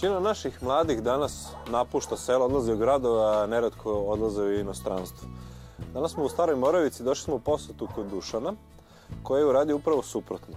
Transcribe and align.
Većina 0.00 0.20
naših 0.20 0.62
mladih 0.62 1.02
danas 1.02 1.52
napušta 1.70 2.16
selo, 2.16 2.44
odlazi 2.44 2.72
u 2.72 2.76
gradova, 2.76 3.42
a 3.42 3.46
neretko 3.46 3.92
odlaze 3.92 4.42
u 4.42 4.52
inostranstvo. 4.52 5.28
Danas 5.94 6.12
smo 6.12 6.24
u 6.24 6.28
Staroj 6.28 6.56
Moravici, 6.56 7.02
došli 7.02 7.24
smo 7.24 7.34
u 7.34 7.40
posetu 7.40 7.88
kod 7.94 8.06
Dušana, 8.06 8.52
koji 9.22 9.40
je 9.40 9.46
uradio 9.46 9.76
upravo 9.76 10.02
suprotno. 10.02 10.54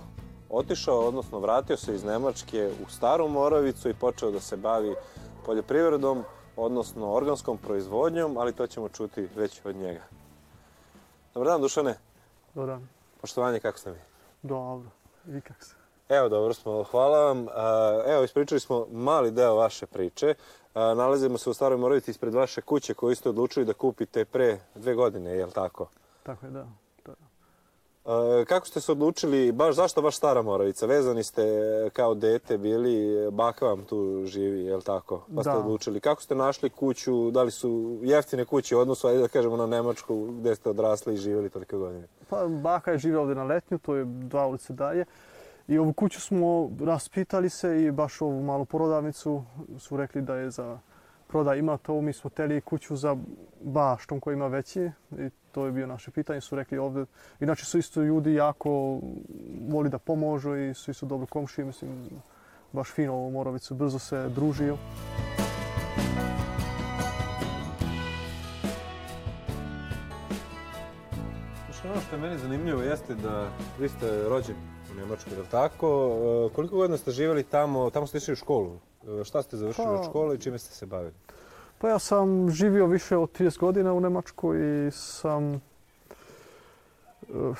Otišao, 0.49 0.99
odnosno 0.99 1.39
vratio 1.39 1.77
se 1.77 1.95
iz 1.95 2.03
Nemačke 2.03 2.71
u 2.87 2.91
Staru 2.91 3.27
Moravicu 3.27 3.89
i 3.89 3.93
počeo 3.93 4.31
da 4.31 4.39
se 4.39 4.57
bavi 4.57 4.95
poljoprivredom, 5.45 6.23
odnosno 6.55 7.13
organskom 7.13 7.57
proizvodnjom, 7.57 8.37
ali 8.37 8.53
to 8.53 8.67
ćemo 8.67 8.89
čuti 8.89 9.27
već 9.35 9.61
od 9.65 9.75
njega. 9.75 10.03
Dobar 11.33 11.47
dan, 11.47 11.61
Dušane. 11.61 11.95
Dobar 12.53 12.69
dan. 12.69 12.87
Poštovanje, 13.21 13.59
kako 13.59 13.79
ste 13.79 13.91
mi? 13.91 13.99
Dobro. 14.41 14.89
I 15.27 15.41
kak 15.41 15.63
se? 15.63 15.82
Evo, 16.09 16.29
dobro 16.29 16.53
smo, 16.53 16.83
hvala 16.83 17.19
vam. 17.19 17.47
Evo, 18.07 18.23
ispričali 18.23 18.59
smo 18.59 18.87
mali 18.91 19.31
deo 19.31 19.55
vaše 19.55 19.85
priče. 19.85 20.33
Nalazimo 20.75 21.37
se 21.37 21.49
u 21.49 21.53
Staroj 21.53 21.77
Moravici 21.77 22.11
ispred 22.11 22.33
vaše 22.33 22.61
kuće 22.61 22.93
koju 22.93 23.15
ste 23.15 23.29
odlučili 23.29 23.65
da 23.65 23.73
kupite 23.73 24.25
pre 24.25 24.59
dve 24.75 24.95
godine, 24.95 25.31
je 25.31 25.45
li 25.45 25.51
tako? 25.51 25.87
Tako 26.23 26.45
je, 26.45 26.51
da. 26.51 26.65
Kako 28.47 28.67
ste 28.67 28.81
se 28.81 28.91
odlučili, 28.91 29.51
baš 29.51 29.75
zašto 29.75 30.01
baš 30.01 30.17
Stara 30.17 30.41
Moravica? 30.41 30.85
Vezani 30.85 31.23
ste 31.23 31.43
kao 31.93 32.15
dete 32.15 32.57
bili, 32.57 33.31
baka 33.31 33.65
vam 33.65 33.83
tu 33.83 34.25
živi, 34.25 34.63
je 34.65 34.75
li 34.75 34.83
tako? 34.83 35.25
Pa 35.35 35.41
ste 35.41 35.51
odlučili. 35.51 35.99
Kako 35.99 36.21
ste 36.21 36.35
našli 36.35 36.69
kuću, 36.69 37.31
da 37.31 37.43
li 37.43 37.51
su 37.51 37.99
jeftine 38.01 38.45
kuće 38.45 38.75
u 38.75 38.79
odnosu, 38.79 39.07
ajde 39.07 39.19
da 39.19 39.27
kažemo, 39.27 39.57
na 39.57 39.67
Nemačku 39.67 40.25
gdje 40.25 40.55
ste 40.55 40.69
odrasli 40.69 41.13
i 41.13 41.17
živjeli 41.17 41.49
toliko 41.49 41.77
godine? 41.77 42.07
Pa 42.29 42.47
baka 42.47 42.91
je 42.91 42.97
živjela 42.97 43.21
ovdje 43.21 43.35
na 43.35 43.43
Letnju, 43.43 43.77
to 43.77 43.95
je 43.95 44.05
dva 44.05 44.47
ulice 44.47 44.73
dalje. 44.73 45.05
I 45.67 45.77
ovu 45.77 45.93
kuću 45.93 46.21
smo 46.21 46.71
raspitali 46.79 47.49
se 47.49 47.83
i 47.83 47.91
baš 47.91 48.21
ovu 48.21 48.43
malu 48.43 48.65
prodavnicu 48.65 49.43
su 49.77 49.97
rekli 49.97 50.21
da 50.21 50.35
je 50.35 50.49
za 50.49 50.79
prodaj 51.27 51.57
ima 51.59 51.77
to. 51.77 52.01
Mi 52.01 52.13
smo 52.13 52.29
teli 52.29 52.61
kuću 52.61 52.95
za 52.95 53.17
baštom 53.61 54.19
koji 54.19 54.33
ima 54.33 54.47
veći 54.47 54.91
i 55.11 55.29
to 55.51 55.65
je 55.65 55.71
bio 55.71 55.87
naše 55.87 56.11
pitanje. 56.11 56.41
Su 56.41 56.55
rekli 56.55 56.77
ovdje, 56.77 57.05
inače 57.39 57.65
su 57.65 57.77
isto 57.77 58.01
ljudi 58.01 58.33
jako 58.33 58.99
voli 59.69 59.89
da 59.89 59.97
pomožu 59.97 60.55
i 60.55 60.73
svi 60.73 60.93
su 60.93 61.05
dobro 61.05 61.27
komšiji, 61.27 61.65
mislim, 61.65 62.09
baš 62.71 62.91
fino 62.91 63.15
u 63.15 63.31
Morovicu, 63.31 63.75
brzo 63.75 63.99
se 63.99 64.29
družio. 64.29 64.77
Ono 71.91 72.01
što 72.01 72.15
je 72.15 72.21
meni 72.21 72.37
zanimljivo 72.37 72.81
jeste 72.81 73.15
da 73.15 73.47
vi 73.79 73.89
ste 73.89 74.29
rođeni 74.29 74.72
u 74.93 74.99
Njemačkoj, 74.99 75.33
tako? 75.51 76.11
E, 76.51 76.55
Koliko 76.55 76.75
godina 76.75 76.97
ste 76.97 77.11
živjeli 77.11 77.43
tamo, 77.43 77.89
tamo 77.89 78.07
ste 78.07 78.17
išli 78.17 78.33
u 78.33 78.35
školu? 78.35 78.71
E, 79.21 79.23
Šta 79.23 79.41
ste 79.43 79.57
završili 79.57 79.87
Pa- 79.87 79.93
od 79.93 80.05
škole 80.05 80.35
i 80.35 80.39
čime 80.39 80.57
ste 80.59 80.73
se 80.73 80.85
bavili? 80.85 81.13
Pa 81.77 81.89
ja 81.89 81.99
sam 81.99 82.49
živio 82.51 82.85
više 82.85 83.17
od 83.17 83.31
30 83.39 83.59
godina 83.59 83.93
u 83.93 84.01
Njemačkoj 84.01 84.87
i 84.87 84.91
sam 84.91 85.53
eh, 85.53 85.59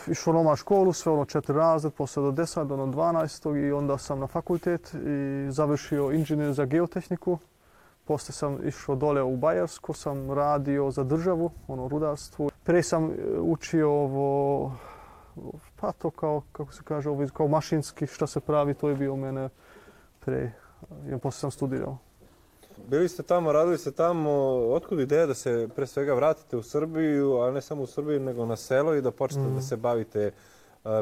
išao 0.07 0.33
noma 0.33 0.55
školu, 0.55 0.93
sve 0.93 1.11
ono 1.11 1.25
četiri 1.25 1.55
razred, 1.55 1.93
poslije 1.93 2.23
do 2.23 2.31
10, 2.31 2.63
do 2.63 2.73
ono 2.73 2.85
12 2.85 3.67
i 3.67 3.71
onda 3.71 3.97
sam 3.97 4.19
na 4.19 4.27
fakultet 4.27 4.93
i 4.93 5.47
završio 5.49 6.11
inženjer 6.11 6.53
za 6.53 6.65
geotehniku. 6.65 7.37
Poslije 8.05 8.33
sam 8.33 8.67
išao 8.67 8.95
dole 8.95 9.21
u 9.23 9.37
Bajarsku, 9.37 9.93
sam 9.93 10.31
radio 10.31 10.91
za 10.91 11.03
državu, 11.03 11.51
ono 11.67 11.87
rudarstvo. 11.87 12.49
Prije 12.63 12.83
sam 12.83 13.11
učio 13.39 13.91
ovo, 13.91 14.71
pa 15.79 15.91
to 15.91 16.09
kao, 16.09 16.41
kako 16.51 16.73
se 16.73 16.81
kaže, 16.83 17.09
ovo, 17.09 17.27
kao 17.33 17.47
mašinski, 17.47 18.07
što 18.07 18.27
se 18.27 18.39
pravi, 18.39 18.73
to 18.73 18.89
je 18.89 18.95
bio 18.95 19.15
mene 19.15 19.49
pre, 20.19 20.51
i 21.15 21.17
poslije 21.17 21.39
sam 21.39 21.51
studirao. 21.51 21.97
Bili 22.87 23.09
ste 23.09 23.23
tamo, 23.23 23.51
radili 23.51 23.77
ste 23.77 23.91
tamo, 23.91 24.31
otkud 24.73 24.99
ideja 24.99 25.25
da 25.25 25.33
se 25.33 25.69
pre 25.75 25.87
svega 25.87 26.13
vratite 26.13 26.57
u 26.57 26.63
Srbiju, 26.63 27.37
a 27.41 27.51
ne 27.51 27.61
samo 27.61 27.81
u 27.83 27.87
Srbiju, 27.87 28.19
nego 28.19 28.45
na 28.45 28.55
selo 28.55 28.95
i 28.95 29.01
da 29.01 29.11
počnete 29.11 29.47
Mhm. 29.47 29.55
da 29.55 29.61
se 29.61 29.77
bavite 29.77 30.31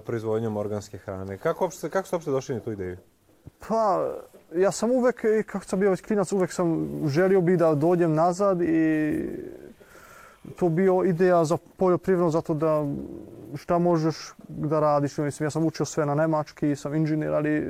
proizvodnjom 0.05 0.57
organske 0.57 0.97
hrane. 0.97 1.37
Kako, 1.37 1.63
uopšte, 1.63 1.89
kako 1.89 2.07
ste 2.07 2.15
uopšte 2.15 2.31
došli 2.31 2.55
na 2.55 2.61
tu 2.61 2.71
ideju? 2.71 2.97
Pa, 3.67 4.11
ja 4.55 4.71
sam 4.71 4.91
uvek, 4.91 5.25
kako 5.45 5.65
sam 5.65 5.79
bio 5.79 5.89
već 5.89 6.01
klinac, 6.01 6.31
uvek 6.31 6.51
sam 6.51 6.89
želio 7.07 7.41
bi 7.41 7.57
da 7.57 7.75
dođem 7.75 8.13
nazad 8.13 8.61
i 8.61 9.13
to 10.59 10.69
bio 10.69 11.03
ideja 11.05 11.45
za 11.45 11.57
poljoprivredno 11.77 12.29
zato 12.29 12.53
da 12.53 12.85
šta 13.55 13.79
možeš 13.79 14.33
da 14.47 14.79
radiš. 14.79 15.17
Mislim, 15.17 15.45
ja 15.45 15.49
sam 15.49 15.65
učio 15.65 15.85
sve 15.85 16.05
na 16.05 16.15
nemački, 16.15 16.75
sam 16.75 16.95
inženjer, 16.95 17.33
ali 17.33 17.67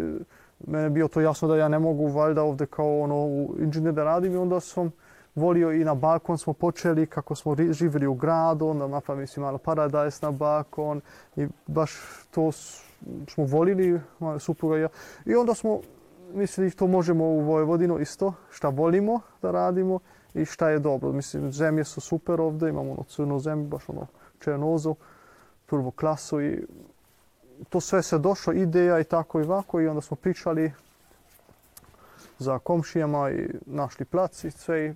mene 0.68 0.84
je 0.84 0.90
bio 0.90 1.08
to 1.08 1.22
jasno 1.22 1.48
da 1.48 1.58
ja 1.58 1.68
ne 1.68 1.80
mogu 1.80 2.08
valjda 2.08 2.44
ovdje 2.44 2.68
kao 2.68 3.00
ono 3.00 3.48
inženjer 3.60 3.94
da 3.94 4.04
radim 4.04 4.34
i 4.34 4.38
onda 4.38 4.60
sam 4.60 4.92
volio 5.36 5.72
i 5.72 5.84
na 5.84 5.96
balkon 5.96 6.38
smo 6.38 6.54
počeli 6.54 7.08
kako 7.08 7.36
smo 7.36 7.56
živjeli 7.72 8.08
u 8.08 8.14
gradu, 8.14 8.68
onda 8.68 8.88
napravili 8.88 9.28
si 9.28 9.40
malo 9.40 9.58
paradajs 9.58 10.22
na 10.22 10.32
balkon 10.32 11.02
i 11.36 11.48
baš 11.68 11.92
to 12.32 12.52
smo 13.28 13.44
volili, 13.46 14.00
moja 14.20 14.40
supruga 14.40 14.78
i 14.78 14.82
ja. 14.82 14.90
I 15.26 15.36
onda 15.36 15.54
smo 15.54 15.80
mislili 16.34 16.72
to 16.72 16.88
možemo 16.88 17.26
u 17.26 17.40
Vojvodinu 17.40 18.00
isto, 18.00 18.34
šta 18.52 18.70
volimo 18.70 19.20
da 19.42 19.52
radimo 19.52 20.00
i 20.34 20.46
šta 20.46 20.70
je 20.70 20.80
dobro. 20.80 21.12
Mislim, 21.12 21.52
zemlje 21.52 21.84
su 21.84 22.02
super 22.02 22.42
ovdje, 22.42 22.70
imamo 22.70 22.92
ono 22.92 23.04
crnu 23.04 23.40
zemlju, 23.40 23.68
baš 23.68 23.90
ono 23.90 24.08
černozu, 24.40 24.96
prvu 25.72 25.92
klasu 25.92 26.42
i 26.42 26.66
to 27.70 27.80
sve 27.80 28.04
se 28.04 28.18
došlo, 28.18 28.54
ideja 28.54 29.00
i 29.00 29.04
tako 29.04 29.40
i 29.40 29.44
ovako 29.44 29.82
i 29.82 29.88
onda 29.88 30.02
smo 30.02 30.18
pričali 30.18 30.72
za 32.40 32.60
komšijama 32.60 33.32
i 33.32 33.50
našli 33.66 34.06
plac 34.06 34.44
i 34.44 34.52
sve 34.52 34.86
i 34.86 34.94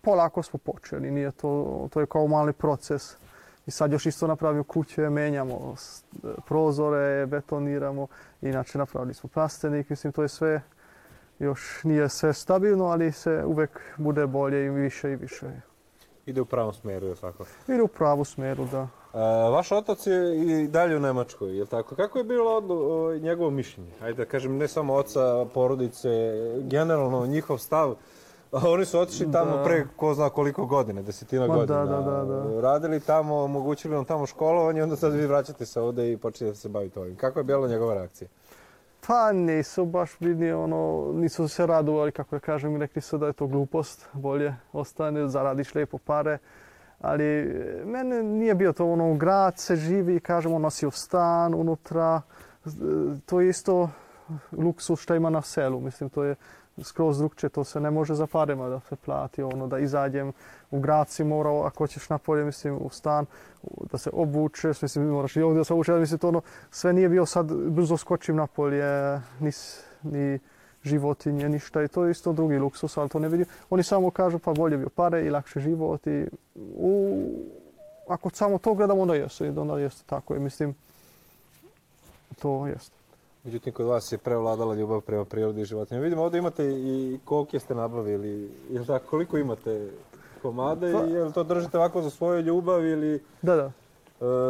polako 0.00 0.42
smo 0.42 0.58
počeli, 0.58 1.10
nije 1.10 1.30
to, 1.30 1.88
to 1.92 2.00
je 2.00 2.06
kao 2.06 2.26
mali 2.26 2.52
proces. 2.52 3.16
I 3.66 3.70
sad 3.70 3.92
još 3.92 4.06
isto 4.06 4.26
napravio 4.26 4.64
kuće, 4.64 5.10
menjamo 5.10 5.74
prozore, 6.46 7.26
betoniramo, 7.26 8.06
inače 8.42 8.78
napravili 8.78 9.14
smo 9.14 9.28
plastenik, 9.28 9.90
mislim 9.90 10.12
to 10.12 10.22
je 10.22 10.28
sve, 10.28 10.62
još 11.38 11.84
nije 11.84 12.08
sve 12.08 12.32
stabilno, 12.32 12.84
ali 12.84 13.12
se 13.12 13.44
uvek 13.46 13.80
bude 13.96 14.26
bolje 14.26 14.64
i 14.64 14.70
više 14.70 15.12
i 15.12 15.16
više. 15.16 15.46
Ide 16.26 16.40
u 16.40 16.44
pravom 16.44 16.74
smjeru, 16.74 17.06
je 17.06 17.14
tako? 17.14 17.44
Ide 17.68 17.82
u 17.82 17.88
pravu 17.88 18.24
smjeru, 18.24 18.66
da. 18.72 18.88
Vaš 19.50 19.72
otac 19.72 20.06
je 20.06 20.36
i 20.62 20.68
dalje 20.68 20.96
u 20.96 21.00
Nemačkoj, 21.00 21.58
je 21.58 21.66
tako? 21.66 21.94
Kako 21.94 22.18
je 22.18 22.24
bilo 22.24 22.50
odlu- 22.52 22.78
njegovo 23.14 23.50
mišljenje? 23.50 23.90
Ajde 24.00 24.14
da 24.14 24.24
kažem, 24.24 24.56
ne 24.56 24.68
samo 24.68 24.94
oca, 24.94 25.20
porodice, 25.54 26.08
generalno 26.60 27.26
njihov 27.26 27.58
stav. 27.58 27.94
Oni 28.52 28.84
su 28.84 29.00
otišli 29.00 29.32
tamo 29.32 29.56
Da. 29.56 29.62
pre 29.64 29.86
ko 29.96 30.14
zna 30.14 30.30
koliko 30.30 30.66
godina, 30.66 31.02
desetina 31.02 31.46
Ma 31.46 31.54
godina. 31.54 31.84
da, 31.84 31.96
da, 31.96 32.24
da. 32.24 32.60
Radili 32.60 33.00
tamo, 33.00 33.36
omogućili 33.36 33.94
vam 33.96 34.04
tamo 34.04 34.26
školovanje, 34.26 34.82
onda 34.82 34.96
sad 34.96 35.12
vi 35.12 35.26
vraćate 35.26 35.66
se 35.66 35.80
ovdje 35.80 36.12
i 36.12 36.16
počnete 36.16 36.50
da 36.50 36.56
se 36.56 36.68
bavite 36.68 37.00
ovim. 37.00 37.16
Kako 37.16 37.38
je 37.40 37.44
bila 37.44 37.68
njegova 37.68 37.94
reakcija? 37.94 38.28
Pa 39.06 39.32
nisu 39.32 39.84
baš 39.84 40.10
bili 40.20 40.52
ono, 40.52 41.10
nisu 41.14 41.48
se 41.48 41.66
radovali, 41.66 42.12
kako 42.12 42.36
da 42.36 42.40
kažem, 42.40 42.76
rekli 42.76 43.02
su 43.02 43.18
da 43.18 43.26
je 43.26 43.32
to 43.32 43.46
glupost, 43.46 44.06
bolje 44.12 44.54
ostane, 44.72 45.28
zaradiš 45.28 45.74
lijepo 45.74 45.98
pare. 45.98 46.38
Ali 47.02 47.24
e, 47.24 47.82
mene 47.84 48.22
nije 48.22 48.54
bio 48.54 48.72
to 48.72 48.86
ono, 48.86 49.14
grad 49.14 49.58
se 49.58 49.76
živi, 49.76 50.20
kažemo, 50.20 50.58
nosi 50.58 50.86
u 50.86 50.90
stan 50.90 51.54
unutra, 51.54 52.20
Z- 52.64 52.80
to 53.26 53.40
je 53.40 53.48
isto 53.48 53.90
luksus 54.52 55.00
što 55.00 55.14
ima 55.14 55.30
na 55.30 55.42
selu, 55.42 55.80
mislim, 55.80 56.10
to 56.10 56.24
je 56.24 56.34
skroz 56.82 57.18
drugčije, 57.18 57.50
to 57.50 57.64
se 57.64 57.80
ne 57.80 57.90
može 57.90 58.14
za 58.14 58.26
parima 58.26 58.68
da 58.68 58.80
se 58.80 58.96
plati, 58.96 59.42
ono, 59.42 59.66
da 59.66 59.78
izađem. 59.78 60.32
U 60.70 60.80
grad 60.80 61.08
si 61.08 61.24
morao, 61.24 61.62
ako 61.62 61.78
hoćeš 61.78 62.08
napolje, 62.08 62.44
mislim, 62.44 62.78
u 62.80 62.90
stan, 62.90 63.26
da 63.92 63.98
se 63.98 64.10
obučeš, 64.12 64.82
mislim, 64.82 65.06
moraš 65.06 65.36
i 65.36 65.42
ovdje 65.42 65.58
da 65.58 65.64
se 65.64 65.72
obučeš, 65.74 65.94
mislim, 66.00 66.18
to 66.18 66.28
ono, 66.28 66.40
sve 66.70 66.92
nije 66.92 67.08
bio 67.08 67.26
sad, 67.26 67.52
brzo 67.52 67.96
skočim 67.96 68.36
napolje, 68.36 69.20
ni, 69.40 69.52
s- 69.52 69.84
ni 70.02 70.38
životinje, 70.82 71.48
ništa 71.48 71.82
i 71.82 71.88
to 71.88 72.04
je 72.04 72.10
isto 72.10 72.32
drugi 72.32 72.58
luksus, 72.58 72.96
ali 72.96 73.08
to 73.08 73.18
ne 73.18 73.28
vidim. 73.28 73.46
Oni 73.70 73.82
samo 73.82 74.10
kažu 74.10 74.38
pa 74.38 74.52
bolje 74.52 74.76
bio 74.78 74.88
pare 74.88 75.22
i 75.22 75.30
lakše 75.30 75.60
život 75.60 76.06
i 76.06 76.26
u, 76.76 77.22
ako 78.08 78.30
samo 78.30 78.58
to 78.58 78.74
gledamo 78.74 79.02
onda 79.02 79.14
jeste, 79.14 79.50
onda 79.50 79.78
jeste 79.78 80.02
tako 80.06 80.34
i 80.36 80.40
mislim, 80.40 80.74
to 82.42 82.66
jeste. 82.66 82.96
Međutim, 83.44 83.72
kod 83.72 83.86
vas 83.86 84.12
je 84.12 84.18
prevladala 84.18 84.74
ljubav 84.74 85.00
prema 85.00 85.24
prirodi 85.24 85.60
i 85.60 85.64
životinja. 85.64 86.00
Vidimo, 86.00 86.22
ovdje 86.22 86.38
imate 86.38 86.64
i 86.66 87.18
koke 87.24 87.58
ste 87.60 87.74
nabavili. 87.74 88.50
Je 88.70 88.80
li 88.80 88.86
tako? 88.86 89.06
Koliko 89.06 89.38
imate 89.38 89.90
komada 90.42 90.92
Pa- 90.92 91.04
i 91.06 91.10
je 91.10 91.24
li 91.24 91.32
to 91.32 91.44
držite 91.44 91.78
ovako 91.78 92.02
za 92.02 92.10
svoju 92.10 92.40
ljubav 92.40 92.86
ili 92.86 93.22
Da, 93.42 93.56
da. 93.56 93.64
e, 93.64 93.72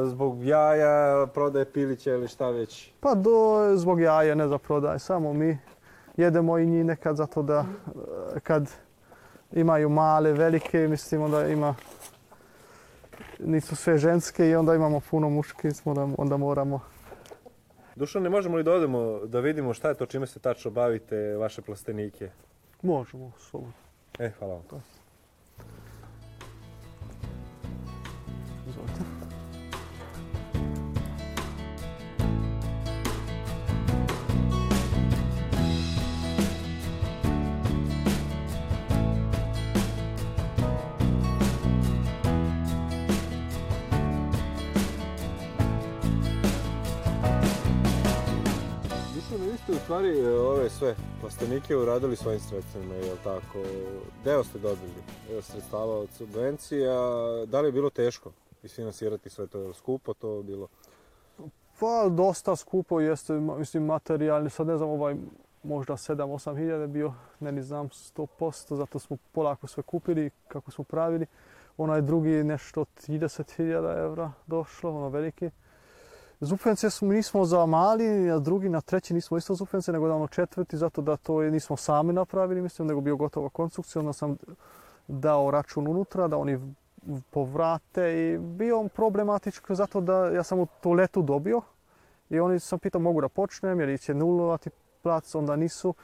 zbog 0.06 0.44
jaja, 0.44 1.26
prodaje 1.26 1.64
pilića 1.64 2.11
ili 2.11 2.28
šta 2.28 2.50
već? 2.50 2.90
Pa 3.00 3.14
do, 3.14 3.31
zbog 3.76 4.00
jaja, 4.00 4.35
ne 4.35 4.49
za 4.49 4.58
prodaj, 4.58 4.99
samo 4.99 5.32
mi 5.32 5.58
jedemo 6.17 6.59
i 6.59 6.67
njih 6.67 6.85
nekad 6.85 7.17
zato 7.17 7.43
da 7.43 7.64
e, 8.37 8.41
kad 8.41 8.70
imaju 9.53 9.88
male, 9.88 10.32
velike, 10.32 10.88
mislim 10.88 11.23
onda 11.23 11.49
ima 11.49 11.75
nisu 13.38 13.76
sve 13.76 13.99
ženske 13.99 14.49
i 14.49 14.55
onda 14.55 14.75
imamo 14.75 15.00
puno 15.11 15.31
muški, 15.31 15.69
onda, 15.85 16.09
onda 16.19 16.37
moramo. 16.37 16.81
Dušan, 17.97 18.23
ne 18.23 18.31
možemo 18.31 18.56
li 18.56 18.64
da 18.64 18.73
odemo 18.73 19.19
da 19.26 19.41
vidimo 19.41 19.75
šta 19.75 19.88
je 19.88 19.94
to 19.94 20.06
čime 20.06 20.26
se 20.26 20.41
tačno 20.41 20.70
bavite, 20.70 21.37
vaše 21.37 21.62
plastenike? 21.62 22.31
Možemo, 22.82 23.32
slobodno. 23.38 23.75
E, 24.19 24.31
hvala 24.38 24.55
vam. 24.55 24.82
Dušan, 49.32 49.50
vi 49.50 49.58
ste 49.58 49.73
u 49.73 49.75
stvari 49.75 50.20
e, 50.20 50.29
ove 50.29 50.70
sve 50.70 50.94
plastenike 51.20 51.76
uradili 51.76 52.17
svojim 52.17 52.40
sredstvima, 52.40 52.94
jel 52.94 53.17
tako? 53.25 53.58
Deo 54.25 54.44
ste 54.44 54.58
dobili 54.58 54.93
e, 55.31 55.43
sredstava 55.43 55.99
od 55.99 56.08
subvencija. 56.11 56.93
Da 57.46 57.61
li 57.61 57.69
je 57.69 57.73
bilo 57.73 57.90
teško 57.90 58.32
isfinansirati 58.62 59.31
sve 59.31 59.46
to? 59.46 59.73
Skupo 59.75 60.14
to 60.14 60.43
bilo? 60.43 60.69
Pa 61.81 62.08
dosta 62.08 62.56
skupo 62.56 63.00
jeste, 63.00 63.32
mislim 63.32 63.84
materijalni, 63.84 64.50
sad 64.50 64.67
ne 64.67 64.76
znam 64.76 64.90
ovaj 64.90 65.17
možda 65.62 65.93
7-8 65.93 66.56
hiljada 66.56 66.87
bio, 66.87 67.14
ne 67.40 67.52
ni 67.52 67.62
znam 67.62 67.88
100%, 67.88 68.76
zato 68.76 68.99
smo 68.99 69.17
polako 69.32 69.67
sve 69.67 69.82
kupili 69.82 70.31
kako 70.49 70.70
smo 70.70 70.85
pravili. 70.85 71.26
Onaj 71.76 72.02
drugi 72.02 72.44
nešto 72.44 72.85
30 73.08 73.56
hiljada 73.56 73.99
evra 73.99 74.32
došlo, 74.46 74.90
ono 74.90 75.08
veliki. 75.08 75.50
Smo, 76.46 77.12
nismo 77.12 77.44
za 77.44 77.66
mali, 77.66 78.30
a 78.30 78.38
drugi 78.38 78.68
na 78.68 78.80
treći 78.80 79.14
nismo 79.14 79.36
isto 79.36 79.56
subvencije, 79.56 79.92
nego 79.92 80.08
da 80.08 80.14
ono 80.14 80.26
četvrti, 80.26 80.76
zato 80.76 81.02
da 81.02 81.16
to 81.16 81.42
nismo 81.42 81.76
sami 81.76 82.12
napravili, 82.12 82.62
mislim, 82.62 82.88
nego 82.88 83.00
bio 83.00 83.16
gotova 83.16 83.48
konstrukcija, 83.48 84.00
onda 84.00 84.12
sam 84.12 84.36
dao 85.08 85.50
račun 85.50 85.88
unutra, 85.88 86.28
da 86.28 86.36
oni 86.36 86.74
povrate 87.30 88.14
i 88.14 88.38
bio 88.38 88.80
on 88.80 88.88
problematičko 88.88 89.74
zato 89.74 90.00
da 90.00 90.28
ja 90.28 90.42
sam 90.42 90.60
u 90.60 90.66
toaletu 90.80 91.22
dobio 91.22 91.60
i 92.30 92.40
oni 92.40 92.60
sam 92.60 92.78
pitao 92.78 93.00
mogu 93.00 93.20
da 93.20 93.28
počnem 93.28 93.80
jer 93.80 94.00
će 94.00 94.14
nulovati 94.14 94.70
plac, 95.02 95.34
onda 95.34 95.56
nisu 95.56 95.94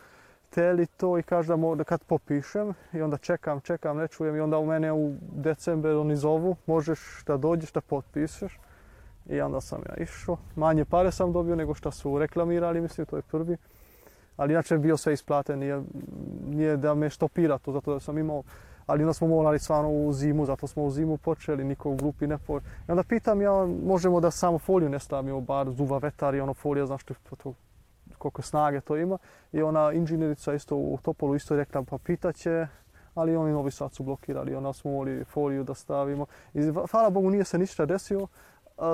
teli 0.50 0.86
to 0.86 1.18
i 1.18 1.22
kaže 1.22 1.56
da 1.76 1.84
kad 1.84 2.04
popišem 2.04 2.74
i 2.92 3.02
onda 3.02 3.18
čekam, 3.18 3.60
čekam, 3.60 3.96
ne 3.96 4.08
čujem 4.08 4.36
i 4.36 4.40
onda 4.40 4.58
u 4.58 4.66
mene 4.66 4.92
u 4.92 5.14
december 5.20 5.96
oni 5.96 6.16
zovu, 6.16 6.56
možeš 6.66 7.22
da 7.26 7.36
dođeš 7.36 7.72
da 7.72 7.80
potpišeš 7.80 8.58
i 9.28 9.40
onda 9.40 9.60
sam 9.60 9.82
ja 9.88 10.02
išao. 10.02 10.36
Manje 10.56 10.84
pare 10.84 11.12
sam 11.12 11.32
dobio 11.32 11.56
nego 11.56 11.74
što 11.74 11.90
su 11.90 12.18
reklamirali, 12.18 12.80
mislim, 12.80 13.06
to 13.06 13.16
je 13.16 13.22
prvi. 13.22 13.56
Ali 14.36 14.52
inače 14.52 14.78
bio 14.78 14.96
sve 14.96 15.12
isplaten, 15.12 15.58
nije, 15.58 15.82
nije 16.46 16.76
da 16.76 16.94
me 16.94 17.10
stopira 17.10 17.58
to, 17.58 17.72
zato 17.72 17.94
da 17.94 18.00
sam 18.00 18.18
imao 18.18 18.42
ali 18.88 19.02
onda 19.02 19.12
smo 19.12 19.28
morali 19.28 19.58
stvarno 19.58 19.90
u 19.90 20.12
zimu, 20.12 20.46
zato 20.46 20.66
smo 20.66 20.84
u 20.84 20.90
zimu 20.90 21.16
počeli, 21.16 21.64
niko 21.64 21.90
u 21.90 21.96
grupi 21.96 22.26
ne 22.26 22.38
po... 22.38 22.58
I 22.88 22.90
onda 22.90 23.02
pitam 23.02 23.42
ja, 23.42 23.66
možemo 23.84 24.20
da 24.20 24.30
samo 24.30 24.58
foliju 24.58 24.88
ne 24.88 24.98
stavimo, 24.98 25.40
bar 25.40 25.70
zuva 25.70 25.98
vetar 25.98 26.34
i 26.34 26.40
ono 26.40 26.54
folija, 26.54 26.86
znaš 26.86 27.02
što 27.02 27.36
to, 27.36 27.54
koliko 28.18 28.42
snage 28.42 28.80
to 28.80 28.96
ima. 28.96 29.18
I 29.52 29.62
ona 29.62 29.92
inženjerica 29.92 30.54
isto 30.54 30.76
u 30.76 30.98
Topolu 31.02 31.34
isto 31.34 31.56
rekla, 31.56 31.82
pa 31.82 31.98
pitaće, 31.98 32.66
ali 33.14 33.36
oni 33.36 33.52
novi 33.52 33.70
sad 33.70 33.92
su 33.92 34.02
blokirali, 34.02 34.54
onda 34.54 34.72
smo 34.72 34.90
morali 34.90 35.24
foliju 35.24 35.64
da 35.64 35.74
stavimo. 35.74 36.26
I 36.54 36.60
hvala 36.90 37.10
Bogu 37.10 37.30
nije 37.30 37.44
se 37.44 37.58
ništa 37.58 37.86
desilo, 37.86 38.26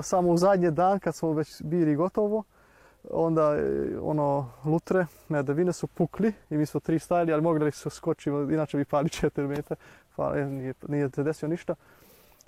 samo 0.02 0.30
u 0.30 0.36
zadnji 0.36 0.70
dan 0.70 0.98
kad 0.98 1.14
smo 1.14 1.32
već 1.32 1.62
bili 1.62 1.96
gotovo, 1.96 2.42
onda 3.10 3.54
je, 3.54 3.98
ono 4.00 4.50
lutre, 4.64 5.06
medavine 5.28 5.72
su 5.72 5.86
pukli 5.86 6.32
i 6.50 6.56
mi 6.56 6.66
smo 6.66 6.80
tri 6.80 6.98
stajali, 6.98 7.32
ali 7.32 7.42
mogli 7.42 7.72
su 7.72 7.90
skočimo, 7.90 8.40
inače 8.40 8.76
bi 8.76 8.84
pali 8.84 9.08
4 9.22 9.46
metra, 9.46 9.76
pa 10.16 10.32
e, 10.36 10.44
nije, 10.46 10.74
nije 10.88 11.10
se 11.10 11.22
desilo 11.22 11.50
ništa. 11.50 11.74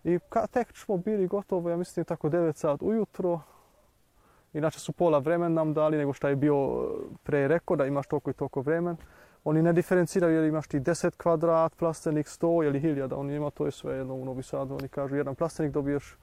I 0.04 0.18
ka, 0.28 0.46
tek 0.46 0.76
smo 0.76 0.96
bili 0.96 1.26
gotovo, 1.26 1.70
ja 1.70 1.76
mislim 1.76 2.04
tako 2.04 2.28
9 2.28 2.56
sat 2.56 2.82
ujutro, 2.82 3.40
inače 4.52 4.80
su 4.80 4.92
pola 4.92 5.18
vremen 5.18 5.54
nam 5.54 5.74
dali 5.74 5.96
nego 5.96 6.12
što 6.12 6.28
je 6.28 6.36
bio 6.36 6.88
pre 7.22 7.48
rekao 7.48 7.76
da 7.76 7.86
imaš 7.86 8.06
toliko 8.06 8.30
i 8.30 8.34
toliko 8.34 8.60
vremen. 8.60 8.96
Oni 9.44 9.62
ne 9.62 9.72
diferenciraju 9.72 10.34
jer 10.34 10.44
imaš 10.44 10.68
ti 10.68 10.80
10 10.80 11.16
kvadrat, 11.16 11.76
plastenik 11.76 12.26
100 12.26 12.66
ili 12.66 12.80
1000, 12.80 13.14
oni 13.14 13.34
ima 13.34 13.50
to 13.50 13.66
je 13.66 13.70
sve 13.70 13.96
jedno 13.96 14.14
u 14.14 14.24
Novi 14.24 14.42
Sadu, 14.42 14.74
oni 14.74 14.88
kažu 14.88 15.16
jedan 15.16 15.34
plastenik 15.34 15.72
dobiješ 15.72 16.16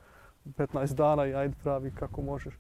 15 0.46 0.94
dana 0.94 1.26
i 1.26 1.34
ajde 1.34 1.56
pravi 1.64 1.92
kako 1.92 2.22
možeš. 2.22 2.54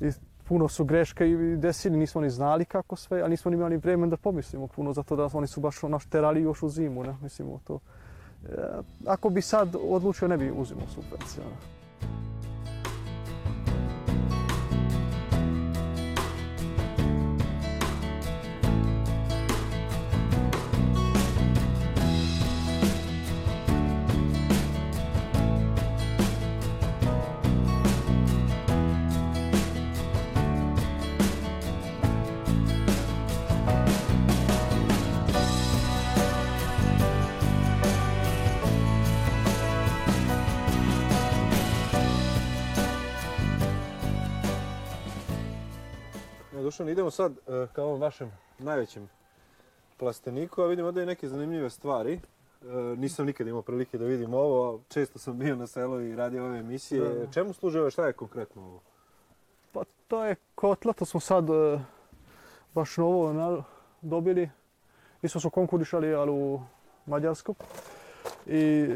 I 0.00 0.10
puno 0.44 0.68
su 0.68 0.84
greške 0.84 1.30
i 1.30 1.56
desili, 1.56 1.96
nismo 1.96 2.20
ni 2.20 2.30
znali 2.30 2.64
kako 2.64 2.96
sve, 2.96 3.22
a 3.22 3.28
nismo 3.28 3.50
ni 3.50 3.56
imali 3.56 3.76
vremen 3.76 4.10
da 4.10 4.16
pomislimo 4.16 4.66
puno, 4.66 4.92
zato 4.92 5.16
da 5.16 5.28
oni 5.32 5.46
su 5.46 5.60
baš 5.60 5.82
naš 5.82 6.06
terali 6.06 6.42
još 6.42 6.62
u 6.62 6.68
zimu, 6.68 7.04
ne, 7.04 7.16
mislimo 7.22 7.60
to. 7.64 7.78
E, 8.44 8.56
ako 9.06 9.30
bi 9.30 9.42
sad 9.42 9.76
odlučio, 9.88 10.28
ne 10.28 10.36
bi 10.36 10.52
uzimao 10.56 10.86
subvencije. 10.86 11.44
Dušan, 46.72 46.88
idemo 46.88 47.10
sad 47.10 47.32
e, 47.32 47.66
ka 47.72 47.82
ovom 47.82 48.00
vašem 48.00 48.32
najvećem 48.58 49.08
plasteniku, 49.96 50.62
a 50.62 50.66
vidim 50.66 50.86
ovdje 50.86 51.02
i 51.02 51.06
neke 51.06 51.28
zanimljive 51.28 51.70
stvari. 51.70 52.12
E, 52.12 52.66
nisam 52.96 53.26
nikad 53.26 53.46
imao 53.46 53.62
prilike 53.62 53.98
da 53.98 54.04
vidim 54.04 54.34
ovo, 54.34 54.80
često 54.88 55.18
sam 55.18 55.38
bio 55.38 55.56
na 55.56 55.66
selu 55.66 56.00
i 56.00 56.16
radio 56.16 56.44
ove 56.44 56.58
emisije. 56.58 57.08
Da. 57.08 57.32
Čemu 57.32 57.52
služe 57.52 57.80
ovo, 57.80 57.90
šta 57.90 58.06
je 58.06 58.12
konkretno 58.12 58.62
ovo? 58.62 58.80
Pa 59.72 59.82
to 60.08 60.24
je 60.24 60.36
kotla, 60.54 60.92
to 60.92 61.04
smo 61.04 61.20
sad 61.20 61.50
e, 61.50 61.80
baš 62.74 62.96
novo 62.96 63.32
na- 63.32 63.64
dobili. 64.02 64.50
Isto 65.22 65.40
su 65.40 65.50
konkurišali, 65.50 66.14
ali 66.14 66.30
u 66.30 66.60
Mađarsku. 67.06 67.54
I 68.46 68.86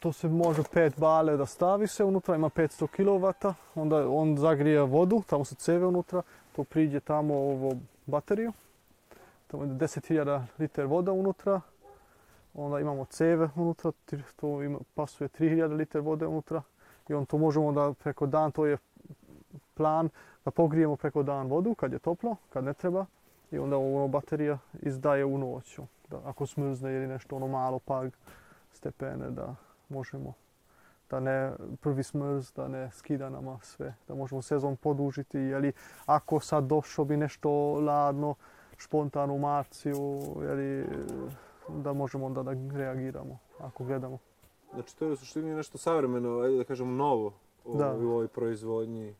to 0.00 0.12
se 0.12 0.28
može 0.28 0.62
pet 0.72 0.98
bale 0.98 1.36
da 1.36 1.46
stavi 1.46 1.86
se 1.86 2.04
unutra, 2.04 2.34
ima 2.34 2.50
500 2.50 2.86
kW, 2.96 3.54
onda 3.74 4.08
on 4.08 4.36
zagrije 4.36 4.82
vodu, 4.82 5.22
tamo 5.26 5.44
su 5.44 5.54
ceve 5.54 5.86
unutra, 5.86 6.22
to 6.56 6.64
priđe 6.64 7.00
tamo 7.00 7.34
ovo 7.34 7.72
bateriju, 8.06 8.52
tamo 9.46 9.62
je 9.62 9.68
10.000 9.68 10.42
liter 10.58 10.86
voda 10.86 11.12
unutra, 11.12 11.60
onda 12.54 12.80
imamo 12.80 13.04
ceve 13.04 13.48
unutra, 13.56 13.92
to 14.36 14.62
ima, 14.62 14.78
pasuje 14.94 15.28
3.000 15.28 15.76
liter 15.76 16.00
vode 16.00 16.26
unutra 16.26 16.62
i 17.08 17.14
on 17.14 17.26
to 17.26 17.38
možemo 17.38 17.72
da 17.72 17.92
preko 17.92 18.26
dan, 18.26 18.52
to 18.52 18.66
je 18.66 18.78
plan 19.74 20.08
da 20.44 20.50
pogrijemo 20.50 20.96
preko 20.96 21.22
dan 21.22 21.46
vodu 21.46 21.74
kad 21.74 21.92
je 21.92 21.98
toplo, 21.98 22.36
kad 22.50 22.64
ne 22.64 22.74
treba 22.74 23.06
i 23.50 23.58
onda 23.58 23.76
ono 23.76 24.08
baterija 24.08 24.58
izdaje 24.82 25.24
u 25.24 25.38
noću. 25.38 25.82
Da, 26.08 26.20
ako 26.24 26.46
smrzne 26.46 26.94
ili 26.94 27.06
nešto 27.06 27.36
ono 27.36 27.46
malo 27.46 27.78
pag 27.78 28.10
stepene 28.72 29.30
da 29.30 29.54
možemo 29.90 30.34
da 31.10 31.20
ne 31.20 31.52
prvi 31.80 32.02
smrz, 32.02 32.52
da 32.52 32.68
ne 32.68 32.90
skida 32.90 33.30
nama 33.30 33.58
sve, 33.62 33.94
da 34.08 34.14
možemo 34.14 34.42
sezon 34.42 34.76
podužiti 34.76 35.38
ili 35.38 35.72
ako 36.06 36.40
sad 36.40 36.64
došlo 36.64 37.04
bi 37.04 37.16
nešto 37.16 37.50
ladno, 37.74 38.34
špontano 38.76 39.34
u 39.34 39.38
marciju, 39.38 40.20
ili 40.42 40.86
da 41.68 41.92
možemo 41.92 42.26
onda 42.26 42.42
da 42.42 42.52
reagiramo 42.78 43.38
ako 43.60 43.84
gledamo. 43.84 44.18
Znači, 44.74 44.96
to 44.96 45.04
je 45.04 45.12
u 45.12 45.16
suštini 45.16 45.54
nešto 45.54 45.78
savremeno, 45.78 46.40
ajde 46.40 46.56
da 46.56 46.64
kažemo 46.64 46.92
novo 46.92 47.32
u, 47.64 47.78
Da. 47.78 47.92
u 47.92 48.10
ovoj 48.10 48.28
proizvodnji. 48.28 49.14